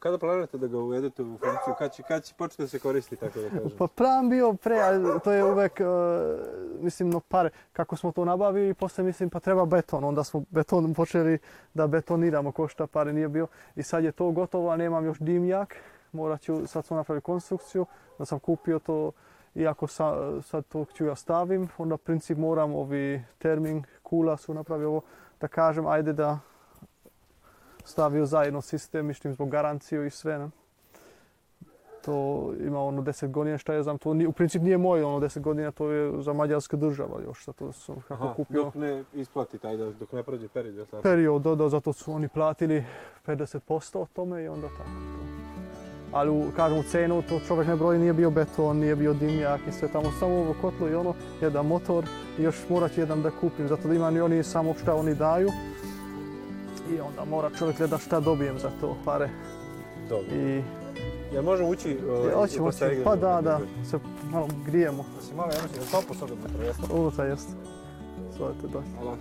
Kada 0.00 0.18
planirate 0.18 0.58
da 0.58 0.66
ga 0.66 0.78
uvedete 0.78 1.22
u 1.22 1.26
funkciju? 1.26 1.74
Kad 1.78 1.92
će, 1.92 2.02
kad 2.02 2.24
će 2.24 2.34
početi 2.34 2.62
da 2.62 2.68
se 2.68 2.78
koristi, 2.78 3.16
tako 3.16 3.40
da 3.40 3.48
kažem? 3.48 3.70
Pa 3.78 3.86
plan 3.86 4.28
bio 4.28 4.52
pre, 4.52 4.80
ali 4.80 5.20
to 5.24 5.32
je 5.32 5.44
uvek, 5.44 5.80
e, 5.80 5.84
mislim, 6.80 7.10
no 7.10 7.20
pare, 7.20 7.50
kako 7.72 7.96
smo 7.96 8.12
to 8.12 8.24
nabavili 8.24 8.68
i 8.68 8.74
poslije 8.74 9.04
mislim 9.04 9.30
pa 9.30 9.40
treba 9.40 9.64
beton, 9.66 10.04
onda 10.04 10.24
smo 10.24 10.44
beton 10.50 10.94
počeli 10.94 11.38
da 11.74 11.86
betoniramo 11.86 12.52
ko 12.52 12.68
šta 12.68 12.86
pare 12.86 13.12
nije 13.12 13.28
bio 13.28 13.46
i 13.76 13.82
sad 13.82 14.04
je 14.04 14.12
to 14.12 14.30
gotovo, 14.30 14.70
a 14.70 14.76
nemam 14.76 15.04
još 15.04 15.18
dimnjak, 15.18 15.76
morat 16.12 16.40
ću, 16.40 16.66
sad 16.66 16.84
smo 16.84 16.96
napravili 16.96 17.22
konstrukciju, 17.22 17.86
da 18.18 18.24
sam 18.24 18.38
kupio 18.38 18.78
to 18.78 19.12
i 19.54 19.66
ako 19.66 19.86
sa, 19.86 20.42
sad 20.42 20.66
to 20.66 20.84
ću 20.84 21.04
ja 21.04 21.14
stavim, 21.14 21.68
onda 21.78 21.96
princip 21.96 22.38
moram 22.38 22.74
ovi 22.74 23.22
termin 23.38 23.84
kula 24.02 24.36
su 24.36 24.54
napravili 24.54 24.86
ovo, 24.86 25.00
da 25.40 25.48
kažem 25.48 25.86
ajde 25.86 26.12
da 26.12 26.38
stavio 27.88 28.26
zajedno 28.26 28.60
sistem, 28.60 29.06
mislim 29.06 29.34
zbog 29.34 29.50
garanciju 29.50 30.06
i 30.06 30.10
sve, 30.10 30.38
ne? 30.38 30.50
to 32.08 32.52
ima 32.66 32.82
ono 32.82 33.02
10 33.02 33.30
godina 33.30 33.58
šta 33.58 33.74
ja 33.74 33.82
znam, 33.82 33.98
to 33.98 34.10
u 34.28 34.32
principu 34.32 34.64
nije 34.64 34.78
moje 34.78 35.04
ono 35.04 35.20
10 35.20 35.40
godina, 35.40 35.70
to 35.70 35.90
je 35.90 36.22
za 36.22 36.32
mađarska 36.32 36.76
država 36.76 37.20
još, 37.24 37.44
zato 37.44 37.72
sam 37.72 37.96
kako 38.08 38.34
kupio. 38.34 38.64
Dok 38.64 38.74
ne 38.74 39.04
isplati 39.14 39.58
taj, 39.58 39.76
dok 39.76 40.12
ne 40.12 40.22
prođe 40.22 40.48
period. 40.48 40.88
Period, 41.02 41.42
da, 41.42 41.54
da, 41.54 41.68
zato 41.68 41.92
su 41.92 42.12
oni 42.12 42.28
platili 42.28 42.84
50% 43.26 43.98
od 43.98 44.08
tome 44.12 44.44
i 44.44 44.48
onda 44.48 44.68
tako 44.68 44.82
to. 44.82 45.48
Ali 46.12 46.30
u, 46.30 46.44
kažem 46.56 46.78
u 46.78 46.82
cenu 46.82 47.22
to 47.22 47.40
čovjek 47.48 47.68
ne 47.68 47.76
broji, 47.76 47.98
nije 47.98 48.12
bio 48.12 48.30
beton, 48.30 48.76
nije 48.76 48.96
bio 48.96 49.14
dimnjak 49.14 49.60
i 49.68 49.72
sve 49.72 49.88
tamo, 49.88 50.10
samo 50.20 50.34
ovo 50.34 50.54
kotlo 50.60 50.88
i 50.88 50.94
ono, 50.94 51.14
jedan 51.40 51.66
motor 51.66 52.04
i 52.38 52.42
još 52.42 52.68
morat 52.68 52.98
jedan 52.98 53.22
da 53.22 53.30
kupim, 53.30 53.68
zato 53.68 53.88
da 53.88 53.94
ima 53.94 54.10
ni 54.10 54.20
oni 54.20 54.42
samo 54.42 54.74
šta 54.74 54.94
oni 54.94 55.14
daju. 55.14 55.48
I 56.96 57.00
onda 57.00 57.24
mora 57.24 57.50
čovjek 57.58 57.78
gledat 57.78 58.00
šta 58.00 58.20
dobijem 58.20 58.58
za 58.58 58.70
to 58.80 58.96
pare. 59.04 59.28
Dobro. 60.08 60.36
I... 60.36 60.62
Jel 61.32 61.42
možemo 61.42 61.68
ući? 61.68 61.98
Uh, 62.26 62.34
hoćemo, 62.34 62.70
pa 63.04 63.16
da, 63.16 63.40
da, 63.40 63.60
se 63.84 63.98
malo 64.30 64.48
grijemo. 64.66 65.04
Da 65.16 65.22
se 65.22 65.34
malo, 65.34 65.50
ja 65.52 65.62
mislim, 65.62 65.84
da 65.84 66.00
topo 66.00 66.14
sad 66.14 66.30
unutra, 66.30 66.64
jeste? 66.64 66.82
Unutra 66.92 67.24
jeste. 67.24 67.52
Zvolite 68.36 68.66
doći. 68.66 68.88
Hvala. 69.00 69.16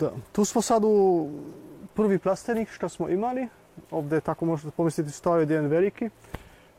Da, 0.00 0.10
tu 0.32 0.44
smo 0.44 0.62
sad 0.62 0.84
u 0.84 1.28
prvi 1.94 2.18
plastenik 2.18 2.68
što 2.70 2.88
smo 2.88 3.08
imali. 3.08 3.48
Ovdje 3.90 4.20
tako 4.20 4.44
možete 4.44 4.70
pomisliti 4.70 5.10
stoje 5.10 5.40
jedan 5.40 5.66
veliki. 5.66 6.10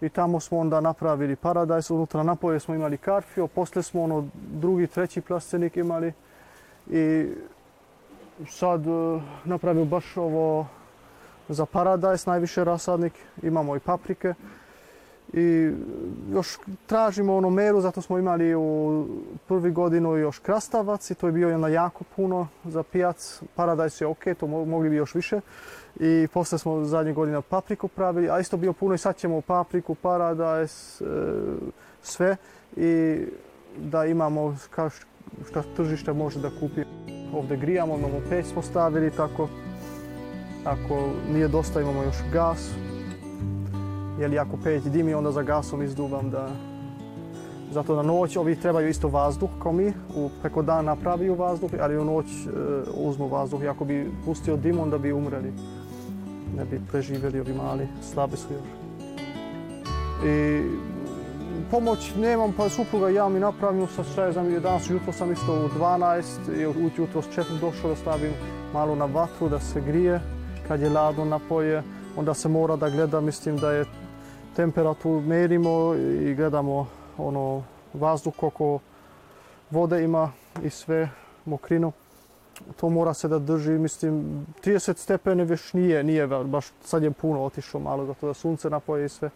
I 0.01 0.09
tamo 0.09 0.39
smo 0.39 0.59
onda 0.59 0.81
napravili 0.81 1.35
paradajs, 1.35 1.89
unutra 1.89 2.23
napoje 2.23 2.59
smo 2.59 2.75
imali 2.75 2.97
karfio, 2.97 3.47
poslije 3.47 3.83
smo 3.83 4.03
ono 4.03 4.27
drugi, 4.33 4.87
treći 4.87 5.21
plastenik 5.21 5.77
imali. 5.77 6.13
I 6.91 7.27
sad 8.49 8.87
e, 8.87 9.19
napravimo 9.45 9.85
baš 9.85 10.17
ovo 10.17 10.67
za 11.49 11.65
paradajs, 11.65 12.25
najviše 12.25 12.63
rasadnik, 12.63 13.13
imamo 13.43 13.75
i 13.75 13.79
paprike. 13.79 14.33
I 15.33 15.71
još 16.33 16.59
tražimo 16.85 17.35
ono 17.35 17.49
meru, 17.49 17.81
zato 17.81 18.01
smo 18.01 18.17
imali 18.17 18.55
u 18.55 19.05
prvi 19.47 19.71
godinu 19.71 20.17
još 20.17 20.39
krastavac 20.39 21.11
i 21.11 21.15
to 21.15 21.27
je 21.27 21.31
bio 21.31 21.49
jedna 21.49 21.67
jako 21.67 22.03
puno 22.15 22.47
za 22.65 22.83
pijac. 22.83 23.41
Je 23.99 24.07
ok, 24.07 24.23
to 24.39 24.47
mogli 24.47 24.89
bi 24.89 24.95
još 24.95 25.15
više. 25.15 25.41
I 25.99 26.27
poslije 26.33 26.59
smo 26.59 26.85
zadnje 26.85 27.13
godine 27.13 27.41
papriku 27.41 27.87
pravili, 27.87 28.29
a 28.29 28.39
isto 28.39 28.57
bio 28.57 28.73
puno 28.73 28.93
i 28.95 28.97
sad 28.97 29.17
ćemo 29.17 29.41
papriku, 29.41 29.95
paradajs, 29.95 31.01
e, 31.01 31.05
sve. 32.01 32.37
I 32.75 33.21
da 33.77 34.05
imamo 34.05 34.57
što 35.49 35.63
tržište 35.75 36.13
može 36.13 36.39
da 36.39 36.49
kupi. 36.59 36.81
Ovdje 37.33 37.57
grijamo, 37.57 37.97
imamo 37.97 38.21
peć 38.29 38.45
smo 38.45 38.61
stavili 38.61 39.11
tako. 39.11 39.47
Ako 40.65 41.09
nije 41.33 41.47
dosta 41.47 41.81
imamo 41.81 42.03
još 42.03 42.17
gas, 42.33 42.69
jer 44.21 44.39
ako 44.39 44.57
peć 44.63 44.83
dimi 44.83 45.13
onda 45.13 45.31
za 45.31 45.41
gasom 45.41 45.81
izduvam 45.81 46.29
da... 46.29 46.49
Zato 47.71 47.95
na 47.95 48.01
noć 48.01 48.35
ovi 48.37 48.55
trebaju 48.55 48.89
isto 48.89 49.07
vazduh 49.07 49.49
kao 49.63 49.71
mi, 49.71 49.93
u, 50.15 50.29
preko 50.41 50.61
dana 50.61 50.81
napraviju 50.81 51.35
vazduh, 51.35 51.71
ali 51.79 51.97
u 51.97 52.05
noć 52.05 52.25
e, 52.25 52.49
uzmu 52.95 53.27
vazduh 53.27 53.63
i 53.63 53.67
ako 53.67 53.85
bi 53.85 54.11
pustio 54.25 54.57
dim 54.57 54.79
onda 54.79 54.97
bi 54.97 55.13
umreli. 55.13 55.53
Ne 56.57 56.65
bi 56.65 56.81
preživjeli 56.91 57.39
ovi 57.39 57.53
mali, 57.53 57.87
slabi 58.01 58.37
su 58.37 58.53
još. 58.53 58.81
I 60.25 60.61
pomoć 61.71 62.15
nemam, 62.15 62.53
pa 62.57 62.69
supruga 62.69 63.09
ja 63.09 63.29
mi 63.29 63.39
napravim 63.39 63.87
sa 63.87 64.03
šta 64.03 64.25
je 64.25 64.31
znam, 64.31 64.59
danas 64.61 64.89
jutro 64.89 65.13
sam 65.13 65.31
isto 65.31 65.53
u 65.53 65.79
12 65.79 66.23
i 66.57 66.61
jutro 66.97 67.21
s 67.21 67.25
4 67.25 67.59
došao 67.61 67.89
da 67.89 67.95
stavim 67.95 68.31
malo 68.73 68.95
na 68.95 69.05
vatru 69.05 69.49
da 69.49 69.59
se 69.59 69.81
grije, 69.81 70.21
kad 70.67 70.81
je 70.81 70.89
ladno 70.89 71.25
napoje, 71.25 71.83
onda 72.17 72.33
se 72.33 72.49
mora 72.49 72.75
da 72.75 72.89
gleda, 72.89 73.21
mislim 73.21 73.57
da 73.57 73.71
je 73.71 73.85
temperaturu 74.55 75.21
merimo 75.21 75.95
i 76.21 76.35
gledamo 76.35 76.87
ono 77.17 77.63
vazduh 77.93 78.33
koliko 78.35 78.79
vode 79.71 80.03
ima 80.03 80.31
i 80.63 80.69
sve 80.69 81.09
mokrinu. 81.45 81.91
To 82.79 82.89
mora 82.89 83.13
se 83.13 83.27
da 83.27 83.39
drži, 83.39 83.71
mislim, 83.71 84.45
30 84.63 84.97
stepene 84.97 85.45
već 85.45 85.73
nije, 85.73 86.03
nije 86.03 86.27
baš 86.27 86.65
sad 86.83 87.03
je 87.03 87.11
puno 87.11 87.43
otišlo 87.43 87.79
malo 87.79 88.05
zato 88.05 88.27
da 88.27 88.33
sunce 88.33 88.69
napoje 88.69 89.05
i 89.05 89.09
sve 89.09 89.29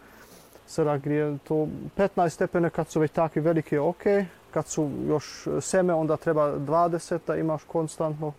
se 0.66 0.98
grije. 1.02 1.38
To 1.48 1.68
15 1.96 2.28
stepene 2.28 2.70
kad 2.70 2.88
su 2.88 3.00
već 3.00 3.12
takvi 3.12 3.40
veliki 3.40 3.78
ok, 3.78 4.02
kad 4.50 4.66
su 4.66 4.90
još 5.08 5.48
seme 5.60 5.94
onda 5.94 6.16
treba 6.16 6.58
20 6.58 7.18
da 7.26 7.36
imaš 7.36 7.62
konstantno 7.64 8.32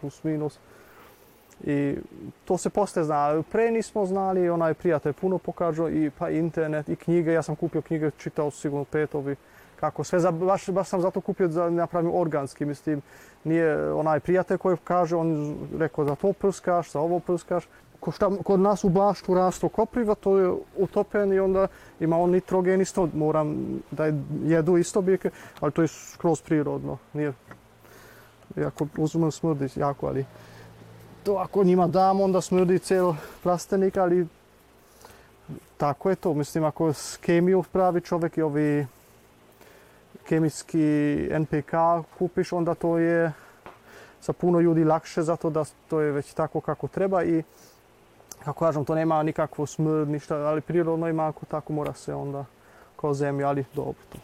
plus 0.00 0.24
minus. 0.24 0.58
I 1.64 1.96
to 2.44 2.58
se 2.58 2.70
poslije 2.70 3.04
zna. 3.04 3.42
Pre 3.52 3.70
nismo 3.70 4.06
znali, 4.06 4.50
onaj 4.50 4.74
prijatelj 4.74 5.12
puno 5.12 5.38
pokažao 5.38 5.90
i 5.90 6.10
pa 6.18 6.30
internet 6.30 6.88
i 6.88 6.96
knjige. 6.96 7.32
Ja 7.32 7.42
sam 7.42 7.56
kupio 7.56 7.82
knjige, 7.82 8.10
čitao 8.10 8.50
sigurno 8.50 8.84
pet 8.84 9.14
ovi 9.14 9.36
kako 9.80 10.04
sve. 10.04 10.32
Baš, 10.32 10.70
baš 10.70 10.88
sam 10.88 11.00
zato 11.00 11.20
kupio 11.20 11.48
da 11.48 11.70
napravim 11.70 12.10
organski, 12.14 12.64
mislim. 12.64 13.02
Nije 13.44 13.92
onaj 13.92 14.20
prijatelj 14.20 14.58
koji 14.58 14.76
kaže, 14.84 15.16
on 15.16 15.56
rekao 15.78 16.04
za 16.04 16.14
to 16.14 16.32
prskaš, 16.32 16.92
za 16.92 17.00
ovo 17.00 17.18
prskaš. 17.18 17.68
Ko 18.00 18.10
šta, 18.10 18.30
kod 18.44 18.60
nas 18.60 18.84
u 18.84 18.88
baštu 18.88 19.34
rastu 19.34 19.68
kopriva, 19.68 20.14
to 20.14 20.38
je 20.38 20.52
utopen 20.76 21.32
i 21.32 21.38
onda 21.38 21.66
ima 22.00 22.18
on 22.18 22.30
nitrogen 22.30 22.80
isto, 22.80 23.08
moram 23.14 23.56
da 23.90 24.04
jedu 24.44 24.76
isto 24.76 25.02
biljke, 25.02 25.30
ali 25.60 25.72
to 25.72 25.82
je 25.82 25.88
skroz 25.88 26.42
prirodno. 26.42 26.98
Nije, 27.12 27.32
jako 28.56 28.86
uzmem 28.96 29.30
smrdi 29.30 29.68
jako, 29.76 30.06
ali 30.06 30.24
to 31.24 31.34
ako 31.34 31.64
njima 31.64 31.86
dam, 31.86 32.20
onda 32.20 32.40
smrdi 32.40 32.78
cijel 32.78 33.12
plastenik, 33.42 33.96
ali 33.96 34.26
tako 35.76 36.10
je 36.10 36.16
to. 36.16 36.34
Mislim, 36.34 36.64
ako 36.64 36.92
s 36.92 37.16
kemiju 37.16 37.64
pravi 37.72 38.00
čovjek 38.00 38.38
i 38.38 38.42
ovi 38.42 38.86
kemijski 40.24 40.78
NPK 41.30 41.72
kupiš, 42.18 42.52
onda 42.52 42.74
to 42.74 42.98
je 42.98 43.32
za 44.22 44.32
puno 44.32 44.60
ljudi 44.60 44.84
lakše, 44.84 45.22
zato 45.22 45.50
da 45.50 45.64
to 45.88 46.00
je 46.00 46.12
već 46.12 46.32
tako 46.34 46.60
kako 46.60 46.88
treba 46.88 47.24
i 47.24 47.42
kako 48.44 48.64
kažem, 48.64 48.84
to 48.84 48.94
nema 48.94 49.22
nikakvu 49.22 49.66
smrd, 49.66 50.08
ništa, 50.08 50.36
ali 50.36 50.60
prirodno 50.60 51.08
ima 51.08 51.28
ako 51.28 51.46
tako 51.46 51.72
mora 51.72 51.92
se 51.92 52.14
onda 52.14 52.44
kao 52.96 53.14
zemlja, 53.14 53.48
ali 53.48 53.64
dobro 53.74 54.02
to. 54.12 54.18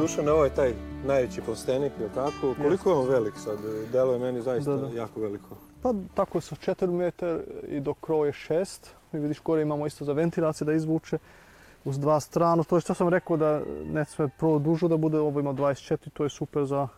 Evo 0.00 0.06
Dušan, 0.06 0.28
ovo 0.28 0.44
je 0.44 0.54
taj 0.54 0.72
najveći 1.06 1.40
plastenik, 1.40 1.92
je 2.00 2.08
tako? 2.14 2.54
Koliko 2.62 2.90
je 2.90 2.96
on 2.96 3.08
velik 3.08 3.34
sad? 3.36 3.58
Delo 3.92 4.12
je 4.12 4.18
meni 4.18 4.42
zaista 4.42 4.78
jako 4.94 5.20
veliko. 5.20 5.48
Pa 5.82 5.94
tako 6.14 6.40
sa 6.40 6.54
4 6.54 6.90
metar 6.90 7.38
i 7.68 7.80
do 7.80 7.94
kroje 7.94 8.32
6. 8.32 8.88
Mi 9.12 9.20
vidiš 9.20 9.42
gore 9.42 9.62
imamo 9.62 9.86
isto 9.86 10.04
za 10.04 10.12
ventilaciju 10.12 10.64
da 10.64 10.72
izvuče 10.72 11.18
uz 11.84 11.98
dva 11.98 12.20
stranu. 12.20 12.64
To 12.64 12.76
je 12.76 12.80
što 12.80 12.94
sam 12.94 13.08
rekao 13.08 13.36
da 13.36 13.62
ne 13.92 14.04
sve 14.04 14.28
dužo 14.60 14.88
da 14.88 14.96
bude, 14.96 15.18
ovo 15.18 15.40
ima 15.40 15.52
24, 15.52 16.10
to 16.12 16.24
je 16.24 16.30
super 16.30 16.64
za 16.64 16.88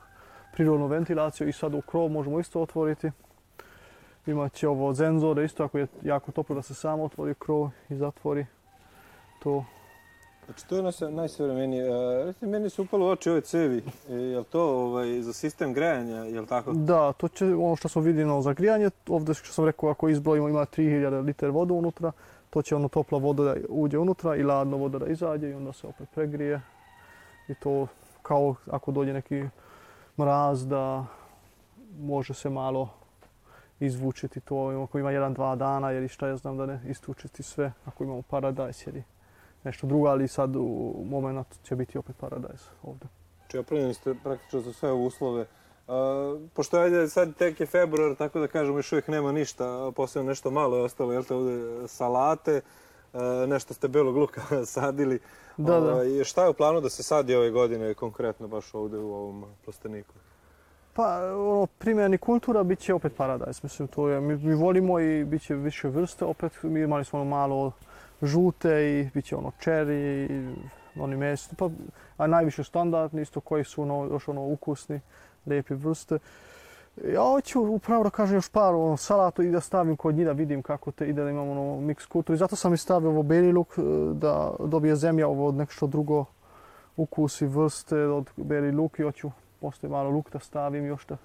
prirodnu 0.52 0.86
ventilaciju 0.86 1.48
i 1.48 1.52
sad 1.52 1.74
u 1.74 1.80
krov 1.80 2.08
možemo 2.08 2.40
isto 2.40 2.60
otvoriti. 2.60 3.10
Imaće 4.26 4.68
ovo 4.68 4.94
zenzore 4.94 5.44
isto 5.44 5.64
ako 5.64 5.78
je 5.78 5.86
jako 6.02 6.32
toplo 6.32 6.54
da 6.54 6.62
se 6.62 6.74
samo 6.74 7.04
otvori 7.04 7.34
krov 7.34 7.70
i 7.88 7.96
zatvori 7.96 8.46
to 9.42 9.64
Znači, 10.52 10.68
to 10.68 10.76
je 10.76 10.82
nas- 10.82 11.00
najsavremenije. 11.10 11.84
E, 11.84 12.24
Recite, 12.24 12.46
meni 12.46 12.70
su 12.70 12.82
upalo 12.82 13.06
u 13.06 13.10
oči 13.10 13.30
ove 13.30 13.40
cevi. 13.40 13.82
E, 14.08 14.14
Jel 14.14 14.44
to 14.44 14.62
ovaj, 14.62 15.22
za 15.22 15.32
sistem 15.32 15.72
grejanja, 15.72 16.16
jel 16.16 16.46
tako? 16.46 16.72
Da, 16.72 17.12
to 17.12 17.28
će, 17.28 17.44
ono 17.54 17.76
što 17.76 17.88
smo 17.88 18.02
vidjeli 18.02 18.30
ono, 18.30 18.42
za 18.42 18.52
grijanje, 18.52 18.90
ovdje 19.08 19.34
što 19.34 19.52
sam 19.52 19.64
rekao, 19.64 19.90
ako 19.90 20.08
izbrojimo 20.08 20.48
ima 20.48 20.66
3000 20.66 21.24
liter 21.24 21.50
vode 21.50 21.72
unutra, 21.72 22.12
to 22.50 22.62
će 22.62 22.76
ono 22.76 22.88
topla 22.88 23.18
voda 23.18 23.42
da 23.42 23.54
uđe 23.68 23.98
unutra 23.98 24.36
i 24.36 24.42
ladna 24.42 24.76
voda 24.76 24.98
da 24.98 25.06
izađe 25.06 25.50
i 25.50 25.54
onda 25.54 25.72
se 25.72 25.86
opet 25.86 26.08
pregrije. 26.14 26.60
I 27.48 27.54
to 27.54 27.86
kao 28.22 28.54
ako 28.70 28.92
dođe 28.92 29.12
neki 29.12 29.44
mraz 30.18 30.66
da 30.66 31.04
može 31.98 32.34
se 32.34 32.50
malo 32.50 32.88
izvučiti 33.80 34.40
to, 34.40 34.56
ako 34.84 34.98
ima 34.98 35.10
jedan, 35.10 35.34
dva 35.34 35.56
dana, 35.56 35.90
jer 35.90 36.02
i 36.02 36.08
šta 36.08 36.28
ja 36.28 36.36
znam 36.36 36.56
da 36.56 36.66
ne 36.66 36.80
istučiti 36.88 37.42
sve, 37.42 37.72
ako 37.84 38.04
imamo 38.04 38.22
paradajs 38.22 38.86
ili 38.86 39.02
nešto 39.64 39.86
drugo, 39.86 40.08
ali 40.08 40.28
sad 40.28 40.56
u 40.56 40.94
moment 41.04 41.46
će 41.62 41.76
biti 41.76 41.98
opet 41.98 42.16
paradajs 42.16 42.68
ovdje. 42.82 43.08
Znači, 43.38 43.58
opremljeni 43.58 43.94
ste 43.94 44.14
praktično 44.22 44.60
za 44.60 44.72
sve 44.72 44.92
uslove. 44.92 45.46
A, 45.88 46.36
pošto 46.54 46.78
ajde, 46.78 47.08
sad 47.08 47.34
tek 47.34 47.60
je 47.60 47.66
februar, 47.66 48.16
tako 48.16 48.40
da 48.40 48.46
kažemo 48.46 48.78
još 48.78 48.92
uvijek 48.92 49.08
nema 49.08 49.32
ništa, 49.32 49.86
a 49.86 49.92
posebno 49.92 50.28
nešto 50.28 50.50
malo 50.50 50.76
je 50.76 50.82
ostalo, 50.82 51.12
jel 51.12 51.24
te 51.24 51.34
ovdje 51.34 51.88
salate, 51.88 52.60
e, 53.14 53.46
nešto 53.46 53.74
ste 53.74 53.88
belog 53.88 54.16
luka 54.16 54.40
sadili. 54.66 55.18
Da, 55.56 55.80
da. 55.80 55.92
Ovaj, 55.94 56.24
šta 56.24 56.42
je 56.42 56.50
u 56.50 56.54
planu 56.54 56.80
da 56.80 56.90
se 56.90 57.02
sadi 57.02 57.34
ove 57.34 57.50
godine 57.50 57.94
konkretno 57.94 58.48
baš 58.48 58.74
ovdje 58.74 58.98
u 58.98 59.14
ovom 59.14 59.44
plasteniku? 59.64 60.14
Pa, 60.94 61.34
ono, 61.34 61.66
kultura 62.20 62.62
bit 62.62 62.78
će 62.78 62.94
opet 62.94 63.12
paradajs. 63.16 63.62
Mislim, 63.62 63.88
to 63.88 64.08
je, 64.08 64.20
mi, 64.20 64.36
mi 64.36 64.54
volimo 64.54 65.00
i 65.00 65.24
bit 65.24 65.42
će 65.42 65.54
više 65.54 65.88
vrste 65.88 66.24
opet. 66.24 66.52
Mi 66.62 66.80
imali 66.80 67.04
smo 67.04 67.20
ono 67.20 67.30
malo 67.30 67.72
žute 68.22 68.90
i 68.90 69.10
bit 69.14 69.24
će 69.24 69.36
ono 69.36 69.52
čeri 69.60 70.28
oni 70.96 71.16
mesti. 71.16 71.56
Pa, 71.56 71.70
a 72.16 72.26
najviše 72.26 72.64
standardni 72.64 73.22
isto 73.22 73.40
koji 73.40 73.64
su 73.64 73.82
ono, 73.82 74.08
još 74.12 74.28
ono 74.28 74.42
ukusni, 74.42 75.00
lijepi 75.46 75.74
vrste. 75.74 76.18
Ja 76.96 77.22
hoću 77.22 77.60
upravo 77.60 78.04
da 78.04 78.10
kažem 78.10 78.36
još 78.36 78.48
par 78.48 78.74
ono, 78.74 78.96
salatu 78.96 79.42
i 79.42 79.50
da 79.50 79.60
stavim 79.60 79.96
kod 79.96 80.14
njih 80.14 80.26
da 80.26 80.32
vidim 80.32 80.62
kako 80.62 80.90
te 80.90 81.08
ide 81.08 81.24
da 81.24 81.30
imam 81.30 81.48
ono 81.48 81.62
mix 81.62 82.08
kulturu. 82.08 82.34
I 82.34 82.38
zato 82.38 82.56
sam 82.56 82.74
i 82.74 82.76
stavio 82.76 83.10
ovo 83.10 83.22
beli 83.22 83.52
luk 83.52 83.68
e, 83.78 83.82
da 84.14 84.52
dobije 84.66 84.96
zemlja 84.96 85.28
ovo 85.28 85.46
od 85.46 85.54
nešto 85.54 85.86
drugo 85.86 86.24
ukus 86.96 87.40
i 87.40 87.46
vrste 87.46 87.96
od 87.96 88.30
beli 88.36 88.72
luk 88.72 88.98
i 88.98 89.02
hoću 89.02 89.30
postoji 89.60 89.90
malo 89.90 90.10
luk 90.10 90.30
da 90.32 90.38
stavim 90.38 90.86
još 90.86 91.06
da, 91.06 91.16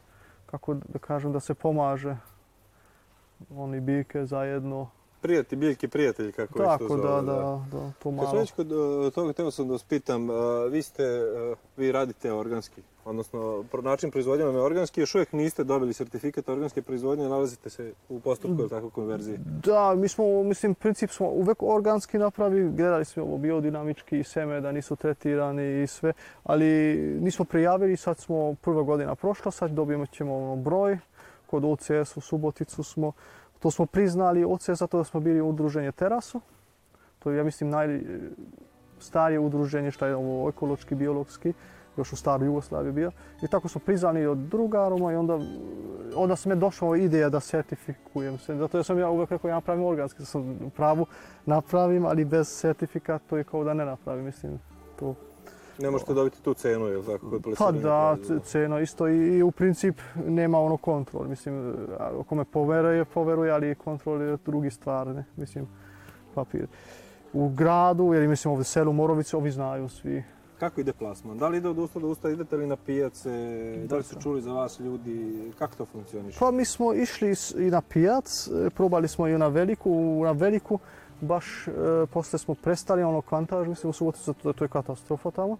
kako 0.45 0.73
da 0.73 0.99
kažem, 0.99 1.31
da 1.33 1.39
se 1.39 1.53
pomaže 1.53 2.17
oni 3.55 3.79
biljke 3.79 4.25
zajedno. 4.25 4.89
Prijatelj, 5.21 5.59
biljki 5.59 5.87
prijatelj, 5.87 6.31
kako 6.31 6.57
to 6.57 6.63
Tako 6.63 6.87
zove. 6.87 7.01
da, 7.01 7.21
da, 7.21 7.65
da, 7.71 7.91
to 7.99 8.13
Kad 8.19 8.47
sam 8.47 8.55
kod 8.55 8.71
uh, 8.71 9.13
toga, 9.13 9.33
teo 9.33 9.51
sam 9.51 9.67
da 9.67 9.73
vas 9.73 9.83
pitam, 9.83 10.29
uh, 10.29 10.35
vi 10.71 10.81
ste, 10.81 11.03
uh, 11.51 11.57
vi 11.77 11.91
radite 11.91 12.33
organski, 12.33 12.81
odnosno 13.05 13.63
način 13.83 14.11
proizvodnje 14.11 14.45
vam 14.45 14.55
je 14.55 14.61
organski, 14.61 15.01
još 15.01 15.15
uvijek 15.15 15.33
niste 15.33 15.63
dobili 15.63 15.93
sertifikat 15.93 16.49
organske 16.49 16.81
proizvodnje, 16.81 17.29
nalazite 17.29 17.69
se 17.69 17.93
u 18.09 18.19
postupku 18.19 18.59
ili 18.59 18.69
tako 18.69 18.89
konverzije. 18.89 19.37
Da, 19.63 19.95
mi 19.95 20.07
smo, 20.07 20.43
mislim, 20.43 20.75
princip 20.75 21.09
smo 21.09 21.27
uvek 21.27 21.63
organski 21.63 22.17
napravili, 22.17 22.71
gledali 22.71 23.05
smo 23.05 23.37
biodinamički 23.37 24.23
seme 24.23 24.61
da 24.61 24.71
nisu 24.71 24.95
tretirani 24.95 25.83
i 25.83 25.87
sve, 25.87 26.13
ali 26.43 26.95
nismo 27.21 27.45
prijavili, 27.45 27.97
sad 27.97 28.17
smo 28.17 28.55
prva 28.61 28.83
godina 28.83 29.15
prošla, 29.15 29.51
sad 29.51 29.71
dobijemo 29.71 30.05
ćemo 30.05 30.37
ono 30.37 30.55
broj, 30.55 30.97
kod 31.47 31.65
OCS 31.65 32.17
u 32.17 32.21
Suboticu 32.21 32.83
smo, 32.83 33.11
to 33.59 33.71
smo 33.71 33.85
priznali 33.85 34.45
OCS 34.45 34.69
zato 34.69 34.97
da 34.97 35.03
smo 35.03 35.19
bili 35.19 35.41
udruženje 35.41 35.91
Terasu, 35.91 36.41
to 37.19 37.31
je 37.31 37.37
ja 37.37 37.43
mislim 37.43 37.69
najstarije 37.69 39.39
udruženje 39.39 39.91
što 39.91 40.05
je 40.05 40.15
ovo 40.15 40.49
ekološki, 40.49 40.95
biologski, 40.95 41.53
još 41.97 42.13
u 42.13 42.15
staroj 42.15 42.45
Jugoslaviji 42.45 42.91
bio. 42.91 43.11
I 43.41 43.47
tako 43.47 43.67
smo 43.67 43.81
priznali 43.85 44.25
od 44.25 44.37
drugaroma 44.37 45.11
i 45.13 45.15
onda, 45.15 45.39
onda 46.15 46.35
sam 46.35 46.51
je 46.51 46.55
došla 46.55 46.97
ideja 46.97 47.29
da 47.29 47.39
certifikujem 47.39 48.37
se. 48.37 48.55
Zato 48.55 48.83
sam 48.83 48.99
ja 48.99 49.09
uvek 49.09 49.31
rekao 49.31 49.49
ja 49.49 49.55
napravim 49.55 49.85
organski, 49.85 50.19
da 50.19 50.25
sam 50.25 50.71
pravu 50.75 51.05
napravim, 51.45 52.05
ali 52.05 52.25
bez 52.25 52.59
certifikata 52.59 53.25
to 53.29 53.37
je 53.37 53.43
kao 53.43 53.63
da 53.63 53.73
ne 53.73 53.85
napravim, 53.85 54.25
mislim. 54.25 54.59
To. 54.99 55.15
Ne 55.79 55.91
možete 55.91 56.13
dobiti 56.13 56.41
tu 56.41 56.53
cenu, 56.53 56.87
jel 56.87 57.03
tako, 57.03 57.29
kod 57.29 57.55
Pa 57.57 57.71
da, 57.71 58.17
cena 58.43 58.79
isto 58.79 59.07
i, 59.07 59.37
i 59.37 59.43
u 59.43 59.51
princip 59.51 59.99
nema 60.27 60.59
ono 60.59 60.77
kontrol. 60.77 61.27
Mislim, 61.27 61.75
ako 62.19 62.35
me 62.35 62.45
poveruje, 62.45 63.05
poveruje, 63.05 63.51
ali 63.51 63.75
kontrol 63.75 64.21
je 64.21 64.37
drugi 64.45 64.71
stvar, 64.71 65.07
ne? 65.07 65.25
Mislim, 65.35 65.67
papir. 66.35 66.67
U 67.33 67.49
gradu, 67.49 68.13
jer 68.13 68.27
mislim 68.27 68.51
ovdje 68.51 68.65
selu 68.65 68.93
Morovice, 68.93 69.37
ovi 69.37 69.51
znaju 69.51 69.89
svi. 69.89 70.23
Kako 70.59 70.81
ide 70.81 70.93
plasman? 70.93 71.37
Da 71.37 71.47
li 71.47 71.57
ide 71.57 71.69
od 71.69 71.77
usta 71.77 71.99
do 71.99 72.07
usta, 72.07 72.29
idete 72.29 72.57
li 72.57 72.67
na 72.67 72.75
pijace, 72.75 73.29
da 73.89 73.95
li 73.95 74.03
su 74.03 74.21
čuli 74.21 74.41
za 74.41 74.53
vas 74.53 74.79
ljudi, 74.79 75.51
kako 75.59 75.75
to 75.75 75.85
funkcioniše? 75.85 76.39
Pa 76.39 76.51
mi 76.51 76.65
smo 76.65 76.93
išli 76.93 77.33
i 77.57 77.69
na 77.69 77.81
pijac, 77.81 78.47
e, 78.47 78.69
probali 78.69 79.07
smo 79.07 79.27
i 79.27 79.37
na 79.37 79.47
veliku, 79.47 80.21
na 80.23 80.31
veliku, 80.31 80.79
baš 81.21 81.67
e, 81.67 81.71
posle 82.13 82.39
smo 82.39 82.55
prestali 82.55 83.03
ono 83.03 83.21
kvantaž, 83.21 83.67
mislim 83.67 83.89
u 83.89 83.93
subotu, 83.93 84.19
zato 84.23 84.49
da 84.49 84.53
to 84.53 84.63
je 84.63 84.69
katastrofa 84.69 85.31
tamo. 85.31 85.57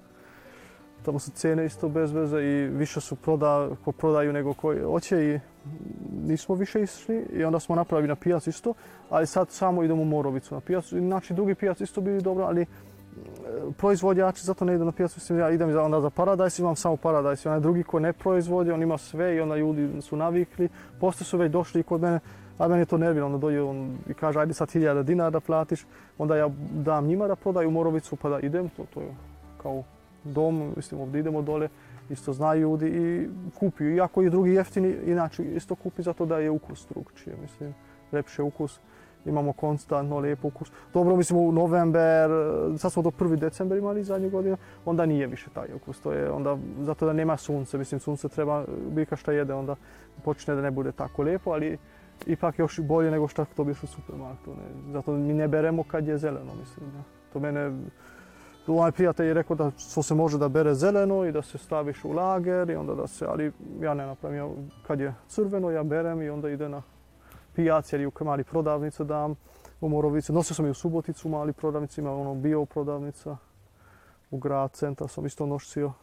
Tamo 1.06 1.20
su 1.20 1.32
cijene 1.32 1.65
isto 1.65 1.89
bez 1.89 2.12
veze 2.12 2.41
i 2.41 2.67
više 2.67 3.02
su 3.02 3.15
proda, 3.15 3.70
ko 3.86 3.91
prodaju 3.91 4.34
nego 4.34 4.54
koji 4.54 4.80
hoće 4.84 5.24
i 5.24 5.39
nismo 6.28 6.56
više 6.56 6.82
išli 6.82 7.26
i 7.34 7.43
onda 7.43 7.60
smo 7.60 7.76
napravili 7.76 8.08
na 8.08 8.15
pijac 8.15 8.48
isto, 8.48 8.74
ali 9.10 9.28
sad 9.28 9.50
samo 9.50 9.84
idemo 9.84 10.02
u 10.02 10.06
Morovicu 10.06 10.56
na 10.56 10.62
pijac. 10.62 10.86
Znači 10.89 11.34
drugi 11.34 11.56
pijac 11.56 11.82
isto 11.82 12.02
bili 12.02 12.22
dobro, 12.22 12.46
ali 12.46 12.62
e, 12.62 12.65
proizvođači 13.78 14.46
zato 14.46 14.65
ne 14.65 14.76
idu 14.76 14.86
na 14.86 14.91
pijac, 14.91 15.15
mislim 15.15 15.39
ja 15.39 15.50
idem 15.50 15.78
onda 15.78 16.02
za 16.02 16.10
Paradise, 16.10 16.62
imam 16.62 16.76
samo 16.76 16.96
Paradise, 16.96 17.50
onaj 17.50 17.62
drugi 17.62 17.84
ko 17.84 18.00
ne 18.00 18.13
proizvodi, 18.13 18.72
on 18.72 18.82
ima 18.82 18.98
sve 18.98 19.36
i 19.36 19.39
onda 19.39 19.56
ljudi 19.56 20.02
su 20.02 20.15
navikli, 20.15 20.70
poslije 21.00 21.26
su 21.26 21.38
već 21.38 21.52
došli 21.52 21.82
i 21.82 21.84
kod 21.84 22.02
mene, 22.02 22.20
a 22.58 22.67
mene 22.67 22.86
to 22.86 22.98
nervira, 22.98 23.26
onda 23.26 23.38
dođe 23.38 23.62
on 23.62 23.98
i 24.10 24.13
kaže 24.13 24.39
ajde 24.39 24.54
sad 24.54 24.67
1000 24.67 25.04
dinara 25.04 25.30
da 25.30 25.39
platiš, 25.39 25.86
onda 26.17 26.36
ja 26.36 26.50
dam 26.72 27.06
njima 27.06 27.28
da 27.28 27.36
prodaju 27.36 27.72
Morovicu 27.72 28.15
pa 28.15 28.30
da 28.30 28.39
idem, 28.39 28.70
to, 28.70 28.86
to 28.93 29.02
je 29.02 29.15
kao 29.62 29.84
dom, 30.24 30.74
mislim 30.76 31.02
ovdje 31.02 31.20
idemo 31.20 31.41
dole, 31.41 31.70
isto 32.10 32.34
znaju 32.34 32.62
ljudi 32.62 32.88
i 32.88 33.28
kupi. 33.60 33.84
Iako 33.84 34.22
i 34.22 34.30
drugi 34.30 34.52
jeftini, 34.52 34.96
inače 35.06 35.43
isto 35.43 35.76
kupi 35.76 36.02
zato 36.02 36.26
da 36.26 36.38
je 36.38 36.50
ukus 36.50 36.88
drugčije, 36.89 37.36
mislim, 37.41 37.74
lepše 38.12 38.43
ukus. 38.43 38.80
Imamo 39.26 39.54
konstantno 39.54 40.20
lijep 40.20 40.46
ukus. 40.46 40.72
Dobro, 40.93 41.15
mislim 41.15 41.39
u 41.39 41.52
november, 41.52 42.30
sad 42.78 42.91
smo 42.91 43.04
do 43.04 43.10
1. 43.10 43.36
december 43.36 43.78
imali 43.78 44.04
zadnje 44.04 44.30
godine, 44.30 44.58
onda 44.86 45.06
nije 45.06 45.28
više 45.28 45.50
taj 45.54 45.67
ukus. 45.76 46.00
To 46.00 46.12
je 46.12 46.32
onda, 46.32 46.58
zato 46.82 47.06
da 47.06 47.13
nema 47.13 47.38
sunce, 47.38 47.78
mislim 47.78 48.00
sunce 48.00 48.30
treba, 48.30 48.65
biljka 48.91 49.15
šta 49.15 49.32
jede, 49.32 49.54
onda 49.54 49.76
počne 50.24 50.56
da 50.56 50.62
ne 50.62 50.72
bude 50.72 50.91
tako 50.91 51.22
lijepo, 51.24 51.52
ali 51.52 51.78
ipak 52.25 52.60
još 52.60 52.80
bolje 52.80 53.12
nego 53.12 53.27
što 53.27 53.45
dobiješ 53.58 53.84
u 53.84 53.88
supermarketu. 53.88 54.51
Ne. 54.51 54.91
Zato 54.93 55.12
mi 55.12 55.34
ne 55.34 55.47
beremo 55.47 55.84
kad 55.84 56.08
je 56.08 56.17
zeleno, 56.17 56.56
mislim. 56.60 56.91
Da. 56.91 57.03
To 57.34 57.39
mene, 57.39 57.71
Ovaj 58.67 58.91
prijatelj 58.91 59.27
je 59.27 59.34
rekao 59.34 59.56
da 59.56 59.71
to 59.95 60.03
se 60.03 60.15
može 60.15 60.38
da 60.38 60.49
bere 60.49 60.73
zeleno 60.73 61.25
i 61.25 61.32
da 61.32 61.41
se 61.41 61.58
staviš 61.58 62.03
u 62.03 62.12
lager 62.12 62.69
i 62.69 62.75
onda 62.75 62.95
da 62.95 63.08
se, 63.08 63.25
ali 63.25 63.51
ja 63.82 63.93
ne 63.93 64.06
napravim. 64.06 64.38
Ja, 64.38 64.47
kad 64.88 64.99
je 64.99 65.13
crveno 65.27 65.71
ja 65.71 65.84
berem 65.84 66.21
i 66.21 66.30
onda 66.30 66.49
ide 66.49 66.69
na 66.69 66.82
pijac 67.56 67.93
jer 67.93 68.01
i 68.01 68.06
u 68.06 68.12
mali 68.21 68.43
prodavnice 68.43 69.03
dam 69.03 69.36
u 69.82 69.89
Morovicu. 69.89 70.34
Nosio 70.34 70.56
sam 70.56 70.65
i 70.65 70.69
u 70.69 70.73
Suboticu 70.73 71.30
mali 71.30 71.53
prodavnici, 71.53 72.01
ima 72.01 72.15
ono 72.15 72.36
bio 72.36 72.65
prodavnica. 72.65 73.38
U 74.32 74.38
grad 74.38 74.71
centar 74.71 75.08
sam 75.08 75.25
isto 75.25 75.45
nosio. 75.45 75.93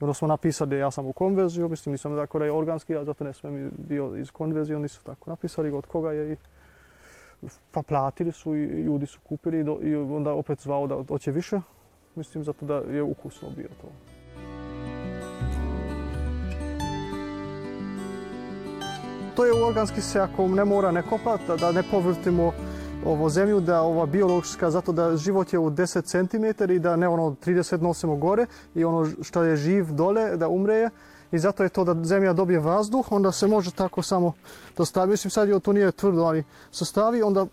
I 0.00 0.04
onda 0.04 0.14
smo 0.14 0.28
napisali 0.28 0.78
ja 0.78 0.90
sam 0.90 1.06
u 1.06 1.12
konverziju, 1.12 1.68
mislim 1.68 1.92
nisam 1.92 2.18
rekao 2.18 2.38
da 2.38 2.44
je 2.44 2.52
organski, 2.52 2.96
a 2.96 3.04
zato 3.04 3.24
ne 3.24 3.32
smijem 3.32 3.70
bio 3.78 4.16
iz 4.16 4.30
konverzije, 4.30 4.76
oni 4.76 4.88
su 4.88 5.04
tako 5.04 5.30
napisali 5.30 5.70
od 5.70 5.86
koga 5.86 6.12
je 6.12 6.32
i 6.32 6.36
pa 7.72 7.82
platili 7.82 8.32
su 8.32 8.54
i 8.54 8.64
ljudi 8.64 9.06
su 9.06 9.20
kupili 9.28 9.64
do, 9.64 9.78
i 9.82 9.94
onda 9.94 10.32
opet 10.32 10.60
zvao 10.62 10.86
da 10.86 11.04
hoće 11.08 11.30
više. 11.30 11.60
Mislim 12.14 12.44
zato 12.44 12.66
da 12.66 12.74
je 12.74 13.02
ukusno 13.02 13.48
bio 13.56 13.68
to. 13.80 13.88
To 19.36 19.44
je 19.44 19.64
organski 19.64 20.00
se 20.00 20.20
ako 20.20 20.48
ne 20.48 20.64
mora 20.64 20.92
ne 20.92 21.02
kopat, 21.02 21.40
da 21.60 21.72
ne 21.72 21.82
povrtimo 21.90 22.52
ovo 23.04 23.28
zemlju, 23.28 23.60
da 23.60 23.82
ova 23.82 24.06
biološka, 24.06 24.70
zato 24.70 24.92
da 24.92 25.16
život 25.16 25.52
je 25.52 25.58
u 25.58 25.70
10 25.70 26.04
cm 26.04 26.72
i 26.72 26.78
da 26.78 26.96
ne 26.96 27.08
ono 27.08 27.36
30 27.44 27.82
nosimo 27.82 28.16
gore 28.16 28.46
i 28.74 28.84
ono 28.84 29.08
što 29.22 29.42
je 29.42 29.56
živ 29.56 29.92
dole 29.92 30.36
da 30.36 30.48
umreje. 30.48 30.90
I 31.32 31.38
zato 31.38 31.62
je 31.62 31.68
to 31.68 31.84
da 31.84 32.04
zemlja 32.04 32.32
dobije 32.32 32.60
vazduh, 32.60 33.12
onda 33.12 33.32
se 33.32 33.46
može 33.46 33.70
tako 33.70 34.02
samo 34.02 34.32
to 34.74 34.84
stavi. 34.84 35.10
Mislim 35.10 35.30
sad 35.30 35.48
je 35.48 35.60
to 35.60 35.72
nije 35.72 35.92
tvrdo, 35.92 36.22
ali 36.22 36.44
se 36.72 36.84
stavi, 36.84 37.22
onda 37.22 37.46